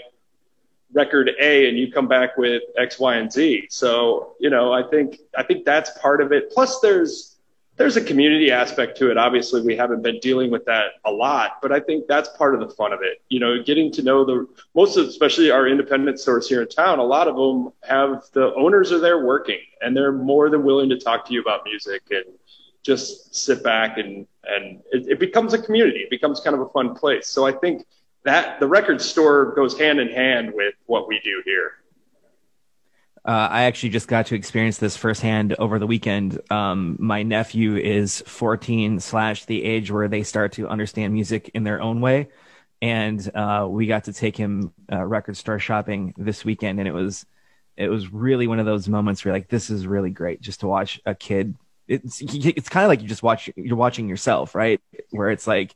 record 0.93 1.31
A 1.41 1.69
and 1.69 1.79
you 1.79 1.91
come 1.91 2.07
back 2.07 2.37
with 2.37 2.63
X, 2.77 2.99
Y, 2.99 3.17
and 3.17 3.33
Z. 3.33 3.67
So, 3.71 4.35
you 4.39 4.51
know, 4.51 4.73
I 4.73 4.83
think, 4.83 5.19
I 5.37 5.43
think 5.43 5.65
that's 5.65 5.91
part 5.99 6.21
of 6.21 6.33
it. 6.33 6.51
Plus 6.51 6.81
there's, 6.81 7.37
there's 7.77 7.97
a 7.97 8.05
community 8.05 8.51
aspect 8.51 8.99
to 8.99 9.11
it. 9.11 9.17
Obviously, 9.17 9.63
we 9.63 9.75
haven't 9.75 10.03
been 10.03 10.19
dealing 10.21 10.51
with 10.51 10.65
that 10.67 10.93
a 11.07 11.11
lot, 11.11 11.53
but 11.63 11.73
I 11.73 11.81
think 11.81 12.07
that's 12.07 12.29
part 12.37 12.55
of 12.55 12.61
the 12.61 12.69
fun 12.75 12.93
of 12.93 13.01
it. 13.03 13.23
You 13.31 13.41
know, 13.41 13.63
getting 13.63 13.91
to 13.93 14.03
know 14.03 14.25
the 14.25 14.47
most 14.75 14.99
of, 14.99 15.09
especially 15.09 15.51
our 15.51 15.67
independent 15.67 16.21
stores 16.21 16.49
here 16.49 16.63
in 16.63 16.69
town. 16.69 16.99
A 16.99 17.05
lot 17.05 17.29
of 17.29 17.37
them 17.37 17.73
have 17.83 18.25
the 18.33 18.55
owners 18.55 18.93
are 18.93 19.01
there 19.01 19.25
working, 19.25 19.61
and 19.81 19.97
they're 19.97 20.13
more 20.13 20.51
than 20.51 20.65
willing 20.65 20.91
to 20.91 20.99
talk 20.99 21.27
to 21.27 21.33
you 21.33 21.41
about 21.41 21.63
music 21.65 22.03
and 22.11 22.25
just 22.83 23.35
sit 23.35 23.63
back 23.63 23.99
and 23.99 24.27
and 24.45 24.81
it, 24.91 25.09
it 25.09 25.19
becomes 25.21 25.55
a 25.55 25.63
community. 25.63 26.01
It 26.01 26.11
becomes 26.11 26.41
kind 26.41 26.55
of 26.55 26.63
a 26.63 26.69
fun 26.71 26.95
place. 26.95 27.29
So 27.29 27.47
I 27.47 27.53
think 27.53 27.87
that 28.25 28.61
the 28.61 28.67
record 28.67 29.01
store 29.01 29.55
goes 29.55 29.79
hand 29.79 30.01
in 30.01 30.09
hand 30.09 30.53
with 30.55 30.75
what 30.87 31.09
we 31.09 31.21
do 31.25 31.43
here. 31.45 31.73
Uh, 33.25 33.49
I 33.51 33.65
actually 33.65 33.91
just 33.91 34.09
got 34.09 34.27
to 34.27 34.35
experience 34.35 34.79
this 34.79 34.97
firsthand 34.97 35.55
over 35.55 35.79
the 35.79 35.87
weekend. 35.87 36.41
Um, 36.51 36.97
my 36.99 37.23
nephew 37.23 37.77
is 37.77 38.21
14 38.27 38.99
slash 38.99 39.45
the 39.45 39.63
age 39.63 39.93
where 39.93 40.09
they 40.09 40.25
start 40.25 40.53
to 40.53 40.69
understand 40.69 41.13
music 41.15 41.51
in 41.55 41.63
their 41.63 41.81
own 41.81 42.01
way. 42.01 42.31
And, 42.81 43.31
uh, 43.33 43.69
we 43.71 43.87
got 43.87 44.05
to 44.05 44.13
take 44.13 44.37
him, 44.37 44.73
uh, 44.91 45.05
record 45.05 45.37
store 45.37 45.61
shopping 45.61 46.15
this 46.17 46.45
weekend. 46.45 46.81
And 46.81 46.89
it 46.89 46.93
was, 46.93 47.25
it 47.77 47.89
was 47.89 48.13
really 48.13 48.49
one 48.49 48.59
of 48.59 48.67
those 48.67 48.89
moments 48.89 49.25
where 49.25 49.33
like, 49.33 49.49
this 49.49 49.71
is 49.71 49.87
really 49.87 50.11
great 50.11 50.41
just 50.41 50.61
to 50.61 50.67
watch 50.67 51.01
a 51.07 51.15
kid. 51.15 51.55
It's, 51.89 52.21
it's 52.23 52.69
kind 52.69 52.85
of 52.85 52.89
like 52.89 53.03
you 53.03 53.09
just 53.09 53.23
watch, 53.23 53.51
you're 53.57 53.77
watching 53.77 54.09
yourself, 54.09 54.55
right? 54.55 54.81
Where 55.11 55.31
it's 55.31 55.47
like, 55.47 55.75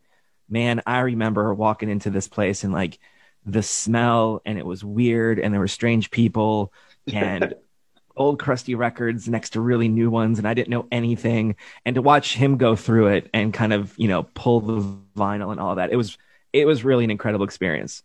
man, 0.48 0.82
I 0.86 1.00
remember 1.00 1.52
walking 1.52 1.90
into 1.90 2.10
this 2.10 2.28
place 2.28 2.64
and 2.64 2.72
like 2.72 2.98
the 3.44 3.62
smell 3.62 4.42
and 4.44 4.58
it 4.58 4.66
was 4.66 4.84
weird 4.84 5.38
and 5.38 5.52
there 5.52 5.60
were 5.60 5.68
strange 5.68 6.10
people 6.10 6.72
and 7.12 7.54
old 8.16 8.38
crusty 8.38 8.74
records 8.74 9.28
next 9.28 9.50
to 9.50 9.60
really 9.60 9.88
new 9.88 10.10
ones 10.10 10.38
and 10.38 10.48
I 10.48 10.54
didn't 10.54 10.70
know 10.70 10.86
anything 10.90 11.56
and 11.84 11.94
to 11.94 12.02
watch 12.02 12.34
him 12.34 12.56
go 12.56 12.74
through 12.74 13.08
it 13.08 13.30
and 13.34 13.52
kind 13.52 13.72
of, 13.72 13.94
you 13.96 14.08
know, 14.08 14.24
pull 14.34 14.60
the 14.60 14.98
vinyl 15.16 15.50
and 15.50 15.60
all 15.60 15.74
that. 15.76 15.92
It 15.92 15.96
was 15.96 16.16
it 16.52 16.66
was 16.66 16.84
really 16.84 17.04
an 17.04 17.10
incredible 17.10 17.44
experience. 17.44 18.02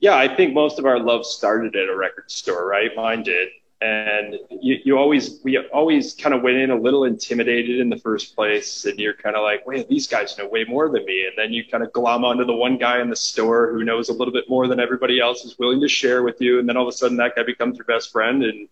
Yeah, 0.00 0.16
I 0.16 0.34
think 0.34 0.54
most 0.54 0.78
of 0.78 0.86
our 0.86 0.98
love 0.98 1.24
started 1.24 1.74
at 1.76 1.88
a 1.88 1.96
record 1.96 2.30
store, 2.30 2.66
right? 2.66 2.90
Mine 2.96 3.22
did. 3.22 3.48
And 3.82 4.36
you, 4.62 4.78
you 4.84 4.98
always 4.98 5.40
we 5.44 5.58
always 5.58 6.14
kind 6.14 6.34
of 6.34 6.42
went 6.42 6.56
in 6.56 6.70
a 6.70 6.76
little 6.76 7.04
intimidated 7.04 7.78
in 7.78 7.90
the 7.90 7.98
first 7.98 8.34
place 8.34 8.86
and 8.86 8.98
you're 8.98 9.12
kind 9.12 9.36
of 9.36 9.42
like 9.42 9.66
wait 9.66 9.86
these 9.88 10.06
guys 10.06 10.36
know 10.38 10.48
way 10.48 10.64
more 10.64 10.88
than 10.88 11.04
me. 11.04 11.26
And 11.26 11.36
then 11.36 11.52
you 11.52 11.62
kind 11.64 11.84
of 11.84 11.92
glom 11.92 12.24
onto 12.24 12.44
the 12.44 12.54
one 12.54 12.78
guy 12.78 13.02
in 13.02 13.10
the 13.10 13.16
store 13.16 13.72
who 13.72 13.84
knows 13.84 14.08
a 14.08 14.14
little 14.14 14.32
bit 14.32 14.48
more 14.48 14.66
than 14.66 14.80
everybody 14.80 15.20
else 15.20 15.44
is 15.44 15.58
willing 15.58 15.80
to 15.82 15.88
share 15.88 16.22
with 16.22 16.40
you 16.40 16.58
and 16.58 16.66
then 16.66 16.76
all 16.76 16.84
of 16.84 16.88
a 16.88 16.96
sudden 16.96 17.18
that 17.18 17.36
guy 17.36 17.42
becomes 17.42 17.76
your 17.76 17.84
best 17.84 18.12
friend 18.12 18.44
and 18.44 18.66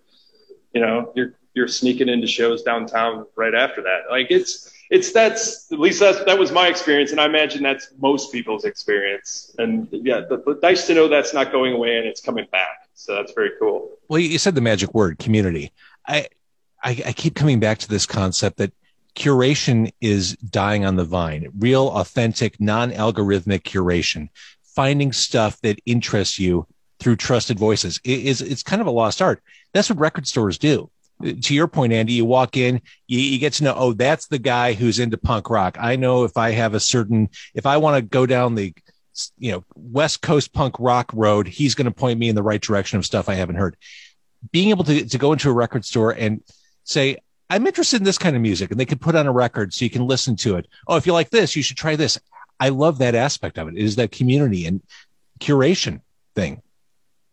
you 0.72 0.80
know 0.80 1.12
you're 1.14 1.34
you're 1.52 1.68
sneaking 1.68 2.08
into 2.08 2.26
shows 2.26 2.62
downtown 2.62 3.26
right 3.36 3.54
after 3.54 3.82
that. 3.82 4.10
Like 4.10 4.28
it's 4.30 4.72
it's 4.88 5.12
that's 5.12 5.70
at 5.70 5.78
least 5.78 6.00
that's 6.00 6.24
that 6.24 6.38
was 6.38 6.50
my 6.50 6.68
experience 6.68 7.10
and 7.10 7.20
i 7.20 7.24
imagine 7.24 7.62
that's 7.62 7.88
most 7.98 8.32
people's 8.32 8.64
experience. 8.64 9.54
And 9.58 9.86
yeah 9.90 10.22
but, 10.26 10.46
but 10.46 10.62
nice 10.62 10.86
to 10.86 10.94
know 10.94 11.08
that's 11.08 11.34
not 11.34 11.52
going 11.52 11.74
away 11.74 11.98
and 11.98 12.06
it's 12.06 12.22
coming 12.22 12.46
back 12.50 12.83
so 12.94 13.14
that's 13.14 13.33
very 13.33 13.50
cool. 13.59 13.90
Well, 14.09 14.20
you 14.20 14.38
said 14.38 14.54
the 14.54 14.61
magic 14.61 14.94
word, 14.94 15.18
community. 15.18 15.72
I, 16.07 16.28
I, 16.83 17.02
I 17.07 17.12
keep 17.12 17.35
coming 17.35 17.61
back 17.61 17.78
to 17.78 17.88
this 17.88 18.07
concept 18.07 18.59
that 18.59 18.72
curation 19.16 19.92
is 20.00 20.37
dying 20.37 20.85
on 20.85 20.96
the 20.96 21.04
vine. 21.04 21.48
Real, 21.59 21.88
authentic, 21.88 22.61
non-algorithmic 22.61 23.62
curation, 23.62 24.28
finding 24.62 25.12
stuff 25.12 25.61
that 25.62 25.78
interests 25.87 26.38
you 26.38 26.66
through 27.00 27.16
trusted 27.16 27.59
voices 27.59 28.00
is 28.04 28.40
it's 28.40 28.62
kind 28.62 28.80
of 28.80 28.87
a 28.87 28.92
lost 28.92 29.20
art. 29.20 29.42
That's 29.72 29.90
what 29.90 29.98
record 29.98 30.26
stores 30.26 30.59
do. 30.59 30.90
To 31.22 31.54
your 31.54 31.68
point, 31.68 31.92
Andy, 31.92 32.14
you 32.14 32.24
walk 32.24 32.57
in, 32.57 32.80
you, 33.07 33.18
you, 33.18 33.38
get 33.38 33.52
to 33.54 33.64
know, 33.64 33.74
oh, 33.76 33.92
that's 33.92 34.26
the 34.26 34.38
guy 34.38 34.72
who's 34.72 34.98
into 34.98 35.16
punk 35.16 35.48
rock. 35.48 35.76
I 35.80 35.96
know 35.96 36.24
if 36.24 36.37
I 36.37 36.50
have 36.50 36.74
a 36.74 36.80
certain, 36.80 37.28
if 37.54 37.66
I 37.66 37.76
want 37.76 37.96
to 37.96 38.02
go 38.02 38.26
down 38.26 38.57
the 38.57 38.74
you 39.38 39.53
know, 39.53 39.64
West 39.74 40.22
Coast 40.22 40.53
punk 40.53 40.77
rock 40.79 41.11
road, 41.14 41.46
he's 41.46 41.74
going 41.74 41.87
to 41.87 41.90
point 41.90 42.18
me 42.18 42.29
in 42.29 42.35
the 42.35 42.42
right 42.42 42.61
direction 42.61 42.98
of 42.98 43.07
stuff 43.07 43.29
I 43.29 43.35
haven't 43.35 43.57
heard. 43.57 43.77
Being 44.53 44.70
able 44.70 44.85
to, 44.85 45.05
to 45.07 45.18
go 45.18 45.33
into 45.33 45.50
a 45.50 45.53
record 45.53 45.85
store 45.85 46.12
and 46.12 46.42
say, 46.85 47.18
I'm 47.50 47.66
interested 47.66 47.96
in 47.96 48.05
this 48.05 48.18
kind 48.18 48.35
of 48.37 48.42
music, 48.42 48.70
and 48.70 48.81
they 48.81 48.87
could 48.87 49.00
put 49.00 49.14
on 49.14 49.27
a 49.27 49.33
record 49.33 49.72
so 49.72 49.85
you 49.85 49.90
can 49.90 50.07
listen 50.07 50.37
to 50.37 50.57
it. 50.57 50.66
Oh, 50.87 50.96
if 50.96 51.07
you 51.07 51.12
like 51.12 51.31
this, 51.31 51.55
you 51.55 51.62
should 51.62 51.77
try 51.77 51.96
this. 51.96 52.18
I 52.59 52.70
love 52.70 52.98
that 52.98 53.14
aspect 53.14 53.59
of 53.59 53.68
it. 53.68 53.77
It 53.77 53.85
is 53.85 53.96
that 53.96 54.12
community 54.12 54.66
and 54.66 54.83
curation 55.40 56.00
thing. 56.35 56.62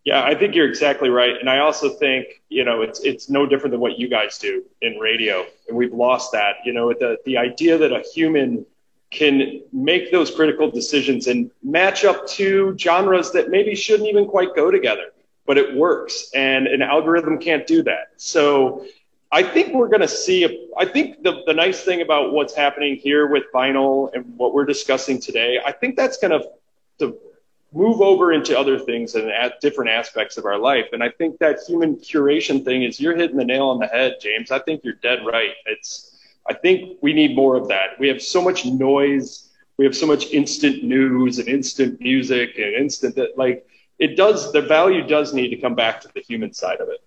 Yeah, 0.04 0.24
I 0.24 0.34
think 0.34 0.56
you're 0.56 0.67
exactly 0.67 1.10
right, 1.10 1.36
and 1.39 1.48
I 1.48 1.60
also 1.60 1.89
think 1.89 2.41
you 2.50 2.65
know 2.65 2.82
it's 2.82 3.02
it's 3.02 3.30
no 3.30 3.46
different 3.46 3.72
than 3.72 3.80
what 3.80 4.00
you 4.00 4.10
guys 4.10 4.39
do 4.39 4.63
in 4.82 4.98
radio, 4.98 5.46
and 5.67 5.78
we've 5.78 5.94
lost 5.94 6.32
that. 6.32 6.56
You 6.65 6.74
know, 6.74 6.91
the 6.91 7.17
the 7.24 7.38
idea 7.38 7.78
that 7.78 7.91
a 7.91 8.04
human 8.13 8.65
can 9.12 9.62
make 9.74 10.12
those 10.12 10.32
critical 10.32 10.71
decisions 10.71 11.28
and 11.28 11.52
match 11.62 12.06
up 12.06 12.26
two 12.26 12.76
genres 12.78 13.32
that 13.34 13.50
maybe 13.50 13.76
shouldn't 13.76 14.08
even 14.08 14.26
quite 14.26 14.56
go 14.56 14.71
together, 14.71 15.12
but 15.45 15.58
it 15.58 15.76
works. 15.76 16.32
And 16.34 16.65
an 16.65 16.82
algorithm 16.82 17.38
can't 17.38 17.67
do 17.67 17.84
that. 17.84 18.13
So 18.15 18.86
I 19.30 19.43
think 19.43 19.74
we're 19.74 19.89
going 19.89 20.02
to 20.02 20.08
see, 20.08 20.69
I 20.78 20.86
think 20.86 21.24
the, 21.24 21.43
the 21.45 21.54
nice 21.54 21.84
thing 21.84 22.02
about 22.02 22.32
what's 22.32 22.56
happening 22.56 22.95
here 22.95 23.28
with 23.28 23.43
vinyl 23.54 24.10
and 24.13 24.38
what 24.38 24.54
we're 24.54 24.65
discussing 24.65 25.19
today, 25.19 25.60
I 25.63 25.74
think 25.74 25.97
that's 25.97 26.17
going 26.17 26.32
to, 26.32 26.47
to 27.00 27.17
move 27.74 28.02
over 28.02 28.32
into 28.32 28.58
other 28.58 28.80
things 28.80 29.15
and 29.15 29.30
at 29.30 29.60
different 29.62 29.89
aspects 29.89 30.38
of 30.38 30.45
our 30.45 30.58
life. 30.58 30.88
And 30.93 31.04
I 31.04 31.10
think 31.10 31.38
that 31.39 31.60
human 31.67 31.97
curation 31.97 32.63
thing 32.63 32.84
is 32.84 33.00
you're 33.00 33.15
hitting 33.15 33.38
the 33.38 33.45
nail 33.45 33.67
on 33.67 33.80
the 33.80 33.88
head, 33.88 34.15
James. 34.21 34.52
I 34.52 34.60
think 34.60 34.84
you're 34.84 34.95
dead 34.95 35.26
right. 35.26 35.52
It's, 35.65 36.11
I 36.49 36.54
think 36.54 36.97
we 37.01 37.13
need 37.13 37.36
more 37.36 37.56
of 37.56 37.67
that. 37.67 37.99
We 37.99 38.08
have 38.08 38.21
so 38.21 38.41
much 38.41 38.65
noise. 38.65 39.49
We 39.77 39.86
have 39.86 39.95
so 39.95 40.06
much 40.06 40.27
instant 40.32 40.84
news 40.84 41.39
and 41.39 41.47
instant 41.47 41.99
music 42.01 42.58
and 42.58 42.75
instant 42.75 43.15
that 43.15 43.38
like 43.38 43.65
it 43.99 44.15
does 44.17 44.51
the 44.51 44.62
value 44.62 45.06
does 45.06 45.34
need 45.34 45.49
to 45.49 45.58
come 45.58 45.75
back 45.75 46.01
to 46.01 46.10
the 46.13 46.21
human 46.21 46.54
side 46.54 46.80
of 46.80 46.89
it. 46.89 46.99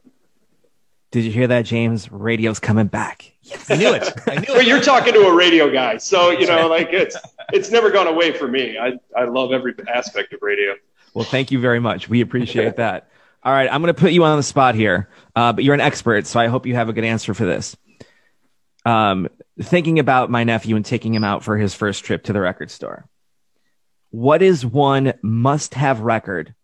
Did 1.11 1.25
you 1.25 1.31
hear 1.31 1.47
that, 1.47 1.65
James? 1.65 2.11
Radio's 2.11 2.59
coming 2.59 2.89
back. 2.89 3.33
Yes. 3.43 3.71
I 3.71 3.77
knew 3.77 3.93
it. 3.93 4.13
I 4.27 4.35
knew 4.35 4.43
it. 4.43 4.49
well, 4.49 4.63
you're 4.63 4.81
talking 4.81 5.13
to 5.15 5.21
a 5.27 5.35
radio 5.35 5.71
guy, 5.71 5.99
so 5.99 6.31
you 6.31 6.47
know, 6.47 6.67
like 6.67 6.89
it's 6.93 7.17
it's 7.53 7.71
never 7.71 7.91
gone 7.91 8.09
away 8.09 8.33
for 8.33 8.49
me. 8.49 8.79
I 8.79 8.99
I 9.17 9.25
love 9.25 9.53
every 9.53 9.75
aspect 9.93 10.33
of 10.33 10.43
radio. 10.43 10.75
Well, 11.13 11.25
thank 11.25 11.53
you 11.53 11.61
very 11.61 11.79
much. 11.79 12.09
We 12.09 12.21
appreciate 12.21 12.77
that. 12.77 13.09
All 13.45 13.53
right, 13.53 13.69
I'm 13.71 13.83
going 13.83 13.95
to 13.95 14.01
put 14.01 14.13
you 14.13 14.25
on 14.25 14.37
the 14.39 14.43
spot 14.43 14.75
here, 14.75 15.09
uh, 15.37 15.53
but 15.53 15.63
you're 15.63 15.75
an 15.75 15.81
expert, 15.81 16.27
so 16.27 16.41
I 16.41 16.47
hope 16.47 16.67
you 16.67 16.75
have 16.75 16.89
a 16.89 16.95
good 16.95 17.05
answer 17.05 17.35
for 17.35 17.45
this 17.45 17.77
um, 18.85 19.29
thinking 19.61 19.99
about 19.99 20.31
my 20.31 20.45
nephew 20.45 20.77
and 20.77 20.85
taking 20.85 21.15
him 21.15 21.25
out 21.25 21.43
for 21.43 21.57
his 21.57 21.75
first 21.75 22.05
trip 22.05 22.25
to 22.25 22.33
the 22.33 22.41
record 22.41 22.71
store. 22.71 23.09
What 24.11 24.43
is 24.43 24.65
one 24.65 25.15
must 25.23 25.75
have 25.75 26.01
record 26.01 26.55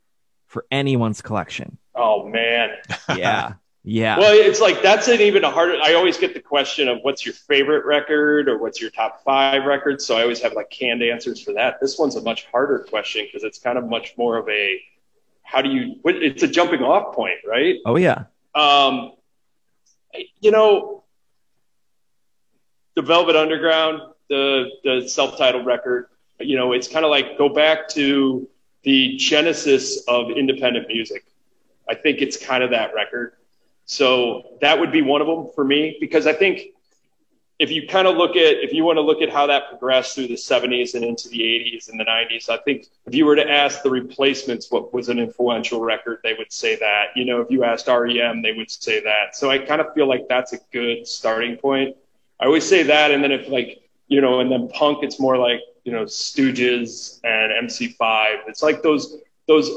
for 0.47 0.67
anyone's 0.71 1.23
collection? 1.23 1.79
Oh, 1.95 2.29
man. 2.29 2.71
Yeah. 3.17 3.55
Yeah. 3.83 4.19
Well, 4.19 4.33
it's 4.35 4.61
like 4.61 4.83
that's 4.83 5.09
an 5.09 5.21
even 5.21 5.43
a 5.43 5.51
harder. 5.51 5.79
I 5.83 5.95
always 5.95 6.19
get 6.19 6.35
the 6.35 6.41
question 6.41 6.87
of 6.87 6.99
what's 7.01 7.25
your 7.25 7.35
favorite 7.35 7.87
record 7.87 8.47
or 8.47 8.59
what's 8.59 8.81
your 8.81 8.91
top 8.91 9.25
five 9.25 9.65
records. 9.65 10.05
So 10.05 10.19
I 10.19 10.23
always 10.23 10.41
have 10.43 10.53
like 10.53 10.69
canned 10.69 11.03
answers 11.03 11.41
for 11.41 11.55
that. 11.55 11.81
This 11.81 11.99
one's 11.99 12.15
a 12.17 12.21
much 12.21 12.45
harder 12.47 12.81
question 12.81 13.27
because 13.27 13.43
it's 13.43 13.59
kind 13.59 13.79
of 13.79 13.89
much 13.89 14.15
more 14.19 14.37
of 14.37 14.49
a 14.51 14.83
how 15.43 15.63
do 15.63 15.71
you? 15.71 15.97
It's 16.05 16.43
a 16.43 16.49
jumping 16.49 16.83
off 16.83 17.15
point, 17.15 17.39
right? 17.47 17.77
Oh 17.87 17.97
yeah. 17.97 18.25
Um, 18.55 19.13
you 20.41 20.51
know, 20.51 21.00
the 22.95 23.03
Velvet 23.03 23.37
Underground, 23.37 24.03
the 24.29 24.69
the 24.85 25.09
self-titled 25.09 25.67
record, 25.67 26.07
you 26.39 26.57
know, 26.57 26.73
it's 26.73 26.89
kind 26.89 27.05
of 27.05 27.11
like 27.11 27.39
go 27.39 27.49
back 27.49 27.89
to 27.91 28.49
the 28.83 29.17
genesis 29.17 30.05
of 30.09 30.31
independent 30.31 30.89
music. 30.89 31.25
I 31.89 31.95
think 31.95 32.21
it's 32.21 32.37
kind 32.37 32.63
of 32.63 32.71
that 32.71 32.95
record. 32.95 33.35
So 33.85 34.57
that 34.61 34.79
would 34.79 34.93
be 34.93 35.03
one 35.03 35.21
of 35.21 35.27
them 35.27 35.49
for 35.55 35.65
me 35.65 35.97
because 36.01 36.27
I 36.27 36.33
think 36.33 36.69
if 37.61 37.71
you 37.71 37.87
kind 37.87 38.09
of 38.09 38.17
look 38.17 38.37
at 38.37 38.57
if 38.65 38.73
you 38.73 38.85
want 38.85 38.97
to 38.97 39.03
look 39.03 39.21
at 39.21 39.29
how 39.29 39.47
that 39.47 39.69
progressed 39.69 40.15
through 40.15 40.29
the 40.29 40.35
70s 40.35 40.95
and 40.95 41.05
into 41.05 41.29
the 41.29 41.41
80s 41.41 41.91
and 41.91 42.01
the 42.01 42.05
90s 42.05 42.49
i 42.49 42.57
think 42.57 42.87
if 43.07 43.15
you 43.15 43.27
were 43.27 43.37
to 43.37 43.49
ask 43.49 43.83
the 43.83 43.91
replacements 43.91 44.71
what 44.71 44.95
was 44.95 45.11
an 45.11 45.19
influential 45.19 45.81
record 45.81 46.21
they 46.25 46.33
would 46.33 46.51
say 46.51 46.77
that 46.77 47.09
you 47.15 47.27
know 47.27 47.41
if 47.43 47.51
you 47.51 47.63
asked 47.63 47.89
R.E.M. 47.89 48.41
they 48.41 48.53
would 48.53 48.71
say 48.71 49.01
that 49.01 49.37
so 49.37 49.51
i 49.51 49.59
kind 49.59 49.81
of 49.81 49.93
feel 49.95 50.09
like 50.09 50.27
that's 50.27 50.55
a 50.55 50.59
good 50.73 51.07
starting 51.07 51.57
point 51.57 51.97
I 52.41 52.47
always 52.47 52.67
say 52.67 52.83
that, 52.85 53.11
and 53.11 53.23
then 53.23 53.33
if 53.33 53.49
like 53.49 53.83
you 54.09 54.21
know, 54.21 54.41
and 54.41 54.51
then 54.51 54.69
punk, 54.69 55.03
it's 55.03 55.21
more 55.21 55.37
like 55.37 55.61
you 55.85 55.93
know 55.93 56.05
Stooges 56.05 57.21
and 57.25 57.69
MC5. 57.69 58.49
It's 58.49 58.63
like 58.63 58.83
those 58.83 59.19
those 59.47 59.71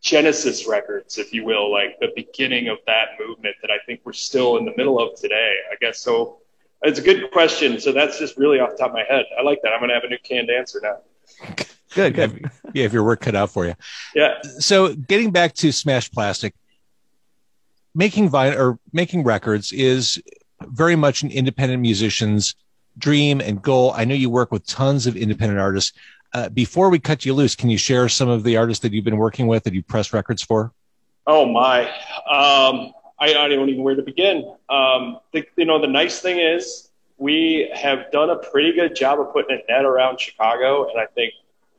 Genesis 0.00 0.66
records, 0.68 1.18
if 1.18 1.32
you 1.32 1.44
will, 1.44 1.72
like 1.72 1.98
the 2.00 2.12
beginning 2.14 2.68
of 2.68 2.78
that 2.86 3.10
movement 3.18 3.56
that 3.62 3.70
I 3.70 3.78
think 3.86 4.00
we're 4.04 4.12
still 4.12 4.56
in 4.56 4.64
the 4.64 4.72
middle 4.76 5.00
of 5.00 5.18
today. 5.20 5.54
I 5.72 5.76
guess 5.80 6.00
so. 6.00 6.38
It's 6.82 7.00
a 7.00 7.02
good 7.02 7.30
question. 7.32 7.80
So 7.80 7.90
that's 7.90 8.20
just 8.20 8.36
really 8.36 8.60
off 8.60 8.70
the 8.70 8.76
top 8.76 8.90
of 8.90 8.94
my 8.94 9.04
head. 9.08 9.24
I 9.36 9.42
like 9.42 9.60
that. 9.62 9.72
I'm 9.72 9.80
going 9.80 9.88
to 9.88 9.94
have 9.94 10.04
a 10.04 10.08
new 10.08 10.18
canned 10.22 10.48
answer 10.48 10.80
now. 10.80 10.98
Good, 11.92 12.14
good. 12.14 12.50
Yeah, 12.72 12.84
if 12.84 12.92
your 12.92 13.02
work 13.02 13.20
cut 13.20 13.34
out 13.34 13.50
for 13.50 13.66
you. 13.66 13.74
Yeah. 14.14 14.40
So 14.58 14.94
getting 14.94 15.32
back 15.32 15.54
to 15.54 15.72
Smashed 15.72 16.12
Plastic, 16.12 16.54
making 17.94 18.30
vinyl 18.30 18.56
or 18.56 18.78
making 18.92 19.24
records 19.24 19.72
is 19.72 20.22
very 20.70 20.96
much 20.96 21.22
an 21.22 21.30
independent 21.30 21.82
musician's 21.82 22.54
dream 22.98 23.40
and 23.40 23.62
goal. 23.62 23.92
I 23.94 24.04
know 24.04 24.14
you 24.14 24.30
work 24.30 24.52
with 24.52 24.66
tons 24.66 25.06
of 25.06 25.16
independent 25.16 25.60
artists. 25.60 25.92
Uh, 26.34 26.48
before 26.48 26.90
we 26.90 26.98
cut 26.98 27.24
you 27.24 27.32
loose, 27.32 27.54
can 27.54 27.70
you 27.70 27.78
share 27.78 28.08
some 28.08 28.28
of 28.28 28.44
the 28.44 28.56
artists 28.56 28.82
that 28.82 28.92
you've 28.92 29.04
been 29.04 29.16
working 29.16 29.46
with 29.46 29.64
that 29.64 29.72
you 29.72 29.82
press 29.82 30.12
records 30.12 30.42
for? 30.42 30.72
Oh 31.26 31.46
my, 31.46 31.82
um, 31.84 32.92
I, 33.18 33.30
I, 33.30 33.48
don't 33.48 33.68
even 33.68 33.76
know 33.76 33.82
where 33.82 33.94
to 33.94 34.02
begin. 34.02 34.54
Um, 34.68 35.18
the, 35.32 35.44
you 35.56 35.64
know, 35.64 35.80
the 35.80 35.86
nice 35.86 36.20
thing 36.20 36.38
is 36.38 36.88
we 37.18 37.70
have 37.74 38.10
done 38.12 38.30
a 38.30 38.36
pretty 38.36 38.72
good 38.72 38.94
job 38.94 39.20
of 39.20 39.32
putting 39.32 39.58
a 39.58 39.72
net 39.72 39.84
around 39.84 40.20
Chicago, 40.20 40.88
and 40.88 41.00
I 41.00 41.06
think 41.06 41.34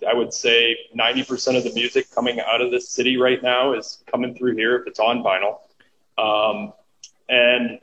I 0.08 0.14
would 0.14 0.34
say 0.34 0.78
90% 0.96 1.58
of 1.58 1.64
the 1.64 1.74
music 1.74 2.12
coming 2.14 2.40
out 2.40 2.62
of 2.62 2.72
this 2.72 2.90
city 2.90 3.18
right 3.18 3.42
now 3.42 3.74
is 3.74 4.04
coming 4.12 4.36
through 4.36 4.56
here 4.56 4.76
if 4.78 4.88
it's 4.88 5.00
on 5.00 5.24
vinyl. 5.24 5.60
Um, 6.18 6.74
and 7.28 7.80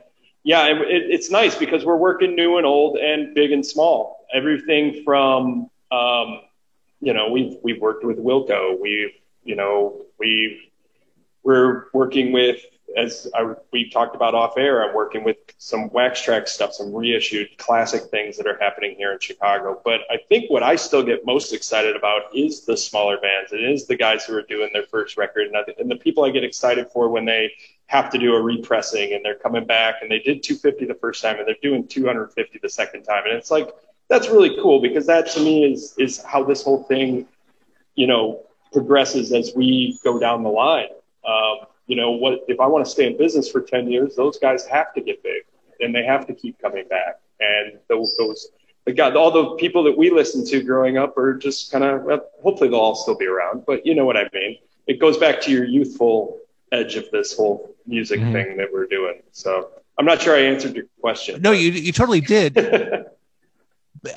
yeah, 0.47 0.67
it, 0.67 0.77
it's 0.87 1.29
nice 1.29 1.55
because 1.57 1.83
we're 1.83 1.97
working 1.97 2.33
new 2.33 2.55
and 2.55 2.65
old 2.65 2.95
and 2.95 3.35
big 3.35 3.51
and 3.51 3.65
small. 3.65 4.25
Everything 4.33 5.03
from, 5.03 5.69
um, 5.91 6.39
you 7.01 7.13
know, 7.13 7.29
we've 7.29 7.57
we've 7.63 7.81
worked 7.81 8.05
with 8.05 8.17
Wilco. 8.17 8.79
We've, 8.79 9.11
you 9.43 9.57
know, 9.57 10.05
we've 10.17 10.57
we're 11.43 11.87
working 11.91 12.31
with 12.31 12.61
as 12.95 13.27
I, 13.35 13.55
we 13.73 13.89
talked 13.89 14.15
about 14.15 14.35
off 14.35 14.57
air. 14.57 14.87
I'm 14.87 14.95
working 14.95 15.25
with 15.25 15.35
some 15.57 15.89
Wax 15.89 16.21
Trax 16.21 16.47
stuff, 16.47 16.71
some 16.71 16.95
reissued 16.95 17.49
classic 17.57 18.03
things 18.03 18.37
that 18.37 18.47
are 18.47 18.57
happening 18.57 18.95
here 18.95 19.11
in 19.11 19.19
Chicago. 19.19 19.81
But 19.83 19.99
I 20.09 20.15
think 20.29 20.49
what 20.49 20.63
I 20.63 20.77
still 20.77 21.03
get 21.03 21.25
most 21.25 21.51
excited 21.51 21.97
about 21.97 22.33
is 22.33 22.63
the 22.63 22.77
smaller 22.77 23.17
bands. 23.17 23.51
It 23.51 23.61
is 23.61 23.85
the 23.85 23.97
guys 23.97 24.23
who 24.23 24.33
are 24.37 24.43
doing 24.43 24.69
their 24.71 24.83
first 24.83 25.17
record, 25.17 25.47
and, 25.47 25.57
I, 25.57 25.63
and 25.77 25.91
the 25.91 25.97
people 25.97 26.23
I 26.23 26.29
get 26.29 26.45
excited 26.45 26.87
for 26.87 27.09
when 27.09 27.25
they 27.25 27.51
have 27.87 28.09
to 28.09 28.17
do 28.17 28.35
a 28.35 28.41
repressing 28.41 29.13
and 29.13 29.23
they're 29.23 29.39
coming 29.39 29.65
back 29.65 29.95
and 30.01 30.11
they 30.11 30.19
did 30.19 30.43
250 30.43 30.85
the 30.85 30.93
first 30.95 31.21
time 31.21 31.37
and 31.39 31.47
they're 31.47 31.55
doing 31.61 31.87
250 31.87 32.59
the 32.61 32.69
second 32.69 33.03
time 33.03 33.23
and 33.25 33.33
it's 33.33 33.49
like 33.49 33.69
that's 34.09 34.29
really 34.29 34.55
cool 34.61 34.81
because 34.81 35.05
that 35.05 35.27
to 35.27 35.39
me 35.39 35.71
is 35.71 35.93
is 35.97 36.21
how 36.23 36.43
this 36.43 36.63
whole 36.63 36.83
thing 36.83 37.25
you 37.95 38.07
know 38.07 38.41
progresses 38.73 39.31
as 39.31 39.53
we 39.55 39.97
go 40.03 40.19
down 40.19 40.43
the 40.43 40.49
line 40.49 40.89
um, 41.27 41.67
you 41.87 41.95
know, 41.95 42.11
what 42.11 42.45
if 42.47 42.59
I 42.59 42.67
want 42.67 42.85
to 42.85 42.91
stay 42.91 43.07
in 43.07 43.17
business 43.17 43.49
for 43.49 43.61
10 43.61 43.89
years, 43.89 44.15
those 44.15 44.37
guys 44.37 44.65
have 44.65 44.93
to 44.93 45.01
get 45.01 45.23
big 45.23 45.43
and 45.79 45.95
they 45.95 46.03
have 46.03 46.27
to 46.27 46.33
keep 46.33 46.59
coming 46.59 46.87
back. 46.87 47.19
And 47.39 47.79
those, 47.87 48.15
those 48.17 48.49
got 48.95 49.15
all 49.15 49.31
the 49.31 49.55
people 49.55 49.83
that 49.83 49.97
we 49.97 50.09
listened 50.09 50.47
to 50.47 50.61
growing 50.61 50.97
up 50.97 51.17
are 51.17 51.33
just 51.33 51.71
kind 51.71 51.83
of, 51.83 52.03
well, 52.03 52.25
hopefully 52.41 52.69
they'll 52.69 52.79
all 52.79 52.95
still 52.95 53.17
be 53.17 53.25
around, 53.25 53.65
but 53.65 53.85
you 53.85 53.95
know 53.95 54.05
what 54.05 54.17
I 54.17 54.29
mean? 54.33 54.57
It 54.87 54.99
goes 54.99 55.17
back 55.17 55.41
to 55.41 55.51
your 55.51 55.65
youthful 55.65 56.39
edge 56.71 56.95
of 56.95 57.09
this 57.11 57.35
whole 57.35 57.75
music 57.85 58.19
mm-hmm. 58.19 58.33
thing 58.33 58.57
that 58.57 58.71
we're 58.71 58.87
doing. 58.87 59.21
So 59.31 59.69
I'm 59.97 60.05
not 60.05 60.21
sure 60.21 60.35
I 60.35 60.41
answered 60.41 60.75
your 60.75 60.85
question. 61.01 61.41
No, 61.41 61.51
you, 61.51 61.71
you 61.71 61.91
totally 61.91 62.21
did. 62.21 62.57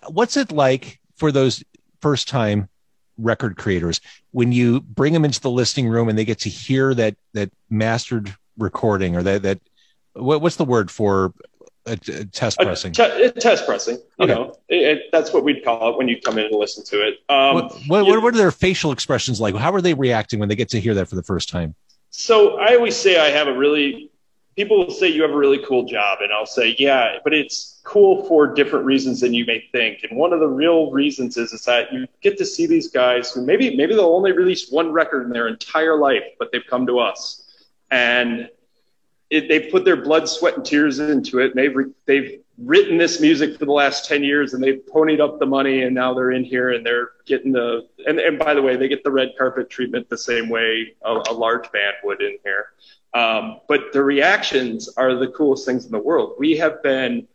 What's 0.09 0.37
it 0.37 0.53
like 0.53 1.01
for 1.17 1.33
those 1.33 1.65
first 2.01 2.29
time 2.29 2.69
record 3.19 3.57
creators 3.57 4.01
when 4.31 4.51
you 4.53 4.81
bring 4.81 5.13
them 5.13 5.25
into 5.25 5.41
the 5.41 5.51
listing 5.51 5.89
room 5.89 6.09
and 6.09 6.19
they 6.19 6.25
get 6.25 6.39
to 6.39 6.49
hear 6.49 6.95
that 6.95 7.17
that 7.35 7.51
mastered 7.69 8.35
recording 8.57 9.15
or 9.15 9.23
that 9.23 9.43
that 9.43 9.61
what, 10.15 10.41
what's 10.41 10.57
the 10.57 10.65
word 10.65 10.91
for 10.91 11.33
a, 11.87 11.93
a 11.93 12.25
test 12.25 12.59
pressing? 12.59 12.93
A 12.99 13.31
te- 13.33 13.41
test 13.41 13.67
pressing. 13.67 13.97
You 14.19 14.25
okay. 14.25 14.35
know, 14.35 14.57
it, 14.69 14.99
it, 14.99 15.03
that's 15.13 15.33
what 15.33 15.45
we'd 15.45 15.65
call 15.65 15.91
it 15.91 15.99
when 15.99 16.09
you 16.09 16.21
come 16.21 16.39
in 16.39 16.47
and 16.47 16.55
listen 16.55 16.85
to 16.87 16.97
it. 17.07 17.19
Um, 17.29 17.55
what, 17.55 17.73
what, 17.87 18.07
you, 18.07 18.21
what, 18.21 18.35
are 18.35 18.37
their 18.37 18.51
facial 18.51 18.93
expressions 18.93 19.41
like? 19.41 19.55
How 19.55 19.73
are 19.73 19.81
they 19.81 19.95
reacting 19.95 20.41
when 20.41 20.49
they 20.49 20.57
get 20.57 20.69
to 20.71 20.81
hear 20.81 20.95
that 20.95 21.09
for 21.09 21.17
the 21.17 21.23
first 21.23 21.49
time? 21.49 21.75
So 22.11 22.59
I 22.59 22.75
always 22.75 22.97
say 22.97 23.19
I 23.19 23.31
have 23.31 23.49
a 23.49 23.57
really 23.57 24.11
people 24.57 24.79
will 24.79 24.91
say 24.91 25.09
you 25.09 25.23
have 25.23 25.31
a 25.31 25.37
really 25.37 25.65
cool 25.67 25.85
job 25.85 26.19
and 26.21 26.33
I'll 26.33 26.45
say, 26.45 26.77
yeah, 26.79 27.17
but 27.25 27.33
it's 27.33 27.81
cool 27.85 28.27
for 28.27 28.47
different 28.47 28.85
reasons 28.85 29.21
than 29.21 29.33
you 29.33 29.47
may 29.47 29.65
think. 29.73 30.01
And 30.03 30.19
one 30.19 30.35
of 30.35 30.41
the 30.41 30.49
real 30.49 30.91
reasons 30.91 31.37
is, 31.37 31.53
is 31.53 31.65
that 31.65 31.93
you 31.93 32.07
get 32.21 32.37
to 32.39 32.45
see 32.45 32.67
these 32.67 32.91
guys 32.91 33.33
who 33.33 33.43
maybe, 33.43 33.75
maybe 33.75 33.95
they'll 33.95 34.15
only 34.15 34.33
release 34.33 34.71
one 34.71 34.93
record 34.93 35.25
in 35.25 35.31
their 35.31 35.49
entire 35.49 35.97
life, 35.97 36.25
but 36.39 36.53
they've 36.53 36.67
come 36.69 36.87
to 36.89 36.99
us 36.99 37.49
and 37.91 38.51
it, 39.31 39.49
they've 39.49 39.71
put 39.71 39.85
their 39.85 39.97
blood, 39.97 40.29
sweat 40.29 40.57
and 40.57 40.67
tears 40.67 40.99
into 40.99 41.39
it. 41.39 41.55
And 41.55 41.59
they've, 41.59 41.87
they've 42.05 42.41
written 42.63 42.99
this 42.99 43.21
music 43.21 43.59
for 43.59 43.65
the 43.65 43.73
last 43.73 44.07
10 44.07 44.23
years 44.23 44.53
and 44.53 44.63
they've 44.63 44.83
ponied 44.93 45.21
up 45.21 45.39
the 45.39 45.47
money 45.47 45.83
and 45.83 45.95
now 45.95 46.13
they're 46.13 46.33
in 46.33 46.45
here 46.45 46.71
and 46.71 46.85
they're 46.85 47.13
getting 47.25 47.53
the, 47.53 47.87
and, 48.07 48.19
and 48.19 48.39
by 48.39 48.55
the 48.55 48.61
way, 48.61 48.77
they 48.77 48.89
get 48.89 49.03
the 49.03 49.11
red 49.11 49.31
carpet 49.39 49.71
treatment 49.71 50.09
the 50.11 50.19
same 50.19 50.49
way 50.49 50.95
a, 51.03 51.23
a 51.29 51.33
large 51.33 51.71
band 51.73 51.95
would 52.05 52.21
in 52.21 52.37
here. 52.45 52.67
Um, 53.15 53.61
but 53.67 53.93
the 53.93 54.03
reactions 54.03 54.89
are 54.97 55.15
the 55.15 55.29
coolest 55.29 55.67
things 55.67 55.87
in 55.87 55.91
the 55.91 55.99
world. 55.99 56.35
We 56.39 56.57
have 56.59 56.83
been 56.83 57.27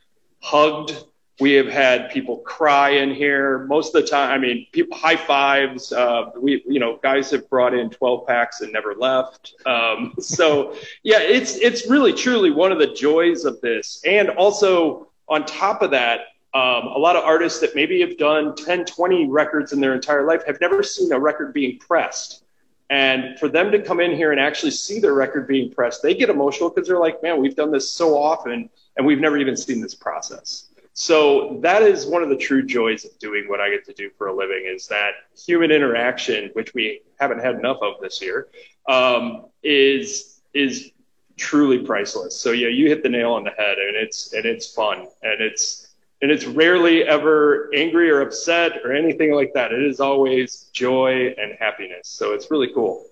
hugged. 0.41 1.03
We 1.41 1.51
have 1.53 1.67
had 1.67 2.11
people 2.11 2.37
cry 2.37 2.91
in 2.91 3.13
here 3.13 3.65
most 3.65 3.93
of 3.93 4.01
the 4.03 4.07
time. 4.07 4.31
I 4.31 4.37
mean, 4.37 4.67
people 4.71 4.97
high 4.97 5.17
fives. 5.17 5.91
Uh, 5.91 6.31
we, 6.39 6.63
you 6.65 6.79
know, 6.79 6.97
guys 7.03 7.29
have 7.31 7.49
brought 7.49 7.73
in 7.73 7.89
12 7.89 8.25
packs 8.25 8.61
and 8.61 8.71
never 8.71 8.95
left. 8.95 9.55
Um, 9.65 10.13
so 10.19 10.75
yeah, 11.03 11.19
it's, 11.19 11.55
it's 11.57 11.89
really 11.89 12.13
truly 12.13 12.51
one 12.51 12.71
of 12.71 12.79
the 12.79 12.93
joys 12.93 13.43
of 13.43 13.59
this. 13.59 14.01
And 14.05 14.29
also 14.29 15.09
on 15.27 15.45
top 15.45 15.81
of 15.81 15.91
that, 15.91 16.21
um, 16.53 16.87
a 16.87 16.97
lot 16.97 17.15
of 17.15 17.23
artists 17.23 17.59
that 17.59 17.75
maybe 17.75 17.99
have 18.01 18.17
done 18.17 18.55
10, 18.55 18.85
20 18.85 19.27
records 19.27 19.73
in 19.73 19.81
their 19.81 19.93
entire 19.93 20.25
life 20.25 20.45
have 20.47 20.59
never 20.61 20.81
seen 20.83 21.11
a 21.11 21.19
record 21.19 21.53
being 21.53 21.77
pressed. 21.79 22.43
And 22.89 23.37
for 23.39 23.49
them 23.49 23.71
to 23.71 23.81
come 23.81 23.99
in 23.99 24.15
here 24.15 24.31
and 24.31 24.39
actually 24.39 24.71
see 24.71 24.99
their 24.99 25.13
record 25.13 25.47
being 25.47 25.71
pressed, 25.71 26.01
they 26.01 26.13
get 26.13 26.29
emotional 26.29 26.69
because 26.69 26.87
they're 26.87 26.99
like, 26.99 27.21
man, 27.21 27.41
we've 27.41 27.55
done 27.55 27.71
this 27.71 27.89
so 27.91 28.17
often 28.17 28.69
and 28.95 29.05
we've 29.05 29.19
never 29.19 29.37
even 29.37 29.57
seen 29.57 29.81
this 29.81 29.95
process. 29.95 30.69
So 30.93 31.59
that 31.61 31.81
is 31.81 32.05
one 32.05 32.23
of 32.23 32.29
the 32.29 32.37
true 32.37 32.63
joys 32.63 33.03
of 33.03 33.17
doing 33.19 33.49
what 33.49 33.59
I 33.59 33.69
get 33.69 33.85
to 33.87 33.93
do 33.93 34.09
for 34.17 34.27
a 34.27 34.33
living 34.33 34.63
is 34.65 34.87
that 34.87 35.11
human 35.37 35.69
interaction, 35.71 36.51
which 36.53 36.73
we 36.73 37.01
haven't 37.19 37.39
had 37.39 37.55
enough 37.55 37.79
of 37.81 37.95
this 38.01 38.21
year, 38.21 38.47
um, 38.87 39.47
is 39.61 40.39
is 40.53 40.91
truly 41.37 41.79
priceless. 41.79 42.39
So 42.39 42.51
yeah, 42.51 42.67
you 42.67 42.87
hit 42.87 43.03
the 43.03 43.09
nail 43.09 43.33
on 43.33 43.43
the 43.43 43.51
head, 43.51 43.77
and 43.77 43.95
it's 43.95 44.33
and 44.33 44.45
it's 44.45 44.73
fun, 44.73 45.07
and 45.23 45.41
it's 45.41 45.87
and 46.21 46.31
it's 46.31 46.45
rarely 46.45 47.03
ever 47.03 47.69
angry 47.75 48.09
or 48.09 48.21
upset 48.21 48.83
or 48.83 48.93
anything 48.93 49.33
like 49.33 49.53
that. 49.53 49.71
It 49.71 49.83
is 49.83 49.99
always 49.99 50.69
joy 50.73 51.35
and 51.37 51.55
happiness. 51.59 52.07
So 52.07 52.33
it's 52.33 52.49
really 52.49 52.73
cool. 52.73 53.05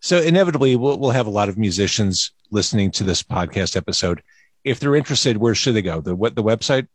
So 0.00 0.20
inevitably, 0.20 0.76
we'll, 0.76 0.98
we'll 0.98 1.10
have 1.10 1.26
a 1.26 1.30
lot 1.30 1.48
of 1.48 1.58
musicians 1.58 2.32
listening 2.50 2.90
to 2.92 3.04
this 3.04 3.22
podcast 3.22 3.76
episode. 3.76 4.22
If 4.64 4.80
they're 4.80 4.96
interested, 4.96 5.36
where 5.36 5.54
should 5.54 5.74
they 5.74 5.82
go? 5.82 6.00
The 6.00 6.14
what 6.14 6.34
the 6.34 6.42
website? 6.42 6.88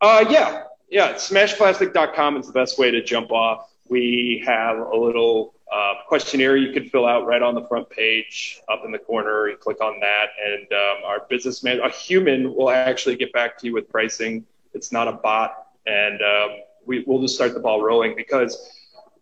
Uh, 0.00 0.24
yeah, 0.28 0.64
yeah. 0.90 1.14
Smashedplastic.com 1.14 2.36
is 2.36 2.46
the 2.46 2.52
best 2.52 2.78
way 2.78 2.90
to 2.90 3.02
jump 3.02 3.32
off. 3.32 3.70
We 3.88 4.42
have 4.46 4.78
a 4.78 4.96
little 4.96 5.54
uh, 5.72 5.94
questionnaire 6.06 6.56
you 6.56 6.72
can 6.72 6.88
fill 6.88 7.06
out 7.06 7.26
right 7.26 7.42
on 7.42 7.54
the 7.54 7.66
front 7.66 7.88
page 7.90 8.60
up 8.68 8.82
in 8.84 8.92
the 8.92 8.98
corner. 8.98 9.48
You 9.48 9.56
click 9.56 9.80
on 9.80 9.98
that, 10.00 10.28
and 10.44 10.66
um, 10.72 11.04
our 11.04 11.26
businessman, 11.28 11.80
a 11.80 11.88
human, 11.90 12.54
will 12.54 12.70
actually 12.70 13.16
get 13.16 13.32
back 13.32 13.58
to 13.58 13.66
you 13.66 13.74
with 13.74 13.88
pricing. 13.88 14.46
It's 14.74 14.92
not 14.92 15.08
a 15.08 15.12
bot, 15.12 15.66
and 15.86 16.20
um, 16.22 16.50
we, 16.86 17.02
will 17.06 17.20
just 17.20 17.34
start 17.34 17.54
the 17.54 17.60
ball 17.60 17.82
rolling 17.82 18.14
because 18.14 18.72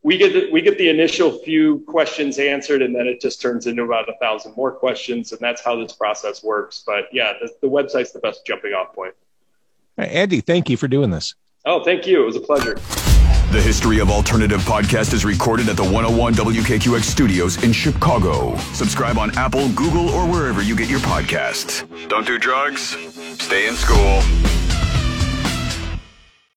we 0.02 0.18
get 0.18 0.34
the, 0.34 0.50
we 0.52 0.60
get 0.60 0.76
the 0.76 0.90
initial 0.90 1.38
few 1.38 1.78
questions 1.88 2.38
answered, 2.38 2.82
and 2.82 2.94
then 2.94 3.06
it 3.06 3.22
just 3.22 3.40
turns 3.40 3.66
into 3.66 3.82
about 3.82 4.06
a 4.10 4.14
thousand 4.20 4.54
more 4.54 4.70
questions, 4.70 5.32
and 5.32 5.40
that's 5.40 5.64
how 5.64 5.76
this 5.76 5.94
process 5.94 6.44
works. 6.44 6.84
But 6.86 7.04
yeah, 7.10 7.32
the, 7.40 7.50
the 7.62 7.68
website's 7.68 8.12
the 8.12 8.18
best 8.18 8.44
jumping 8.44 8.74
off 8.74 8.94
point. 8.94 9.14
Andy, 9.96 10.42
thank 10.42 10.68
you 10.68 10.76
for 10.76 10.88
doing 10.88 11.10
this. 11.10 11.34
Oh, 11.64 11.82
thank 11.82 12.06
you. 12.06 12.22
It 12.22 12.26
was 12.26 12.36
a 12.36 12.40
pleasure. 12.40 12.76
The 13.54 13.62
History 13.62 14.00
of 14.00 14.10
Alternative 14.10 14.60
podcast 14.62 15.14
is 15.14 15.24
recorded 15.24 15.68
at 15.68 15.76
the 15.76 15.84
101 15.84 16.34
WKQX 16.34 17.04
studios 17.04 17.62
in 17.62 17.70
Chicago. 17.70 18.56
Subscribe 18.72 19.16
on 19.16 19.30
Apple, 19.38 19.68
Google, 19.74 20.10
or 20.10 20.28
wherever 20.28 20.60
you 20.60 20.74
get 20.74 20.88
your 20.90 20.98
podcasts. 20.98 21.86
Don't 22.08 22.26
do 22.26 22.36
drugs. 22.36 22.96
Stay 23.38 23.68
in 23.68 23.76
school. 23.76 24.63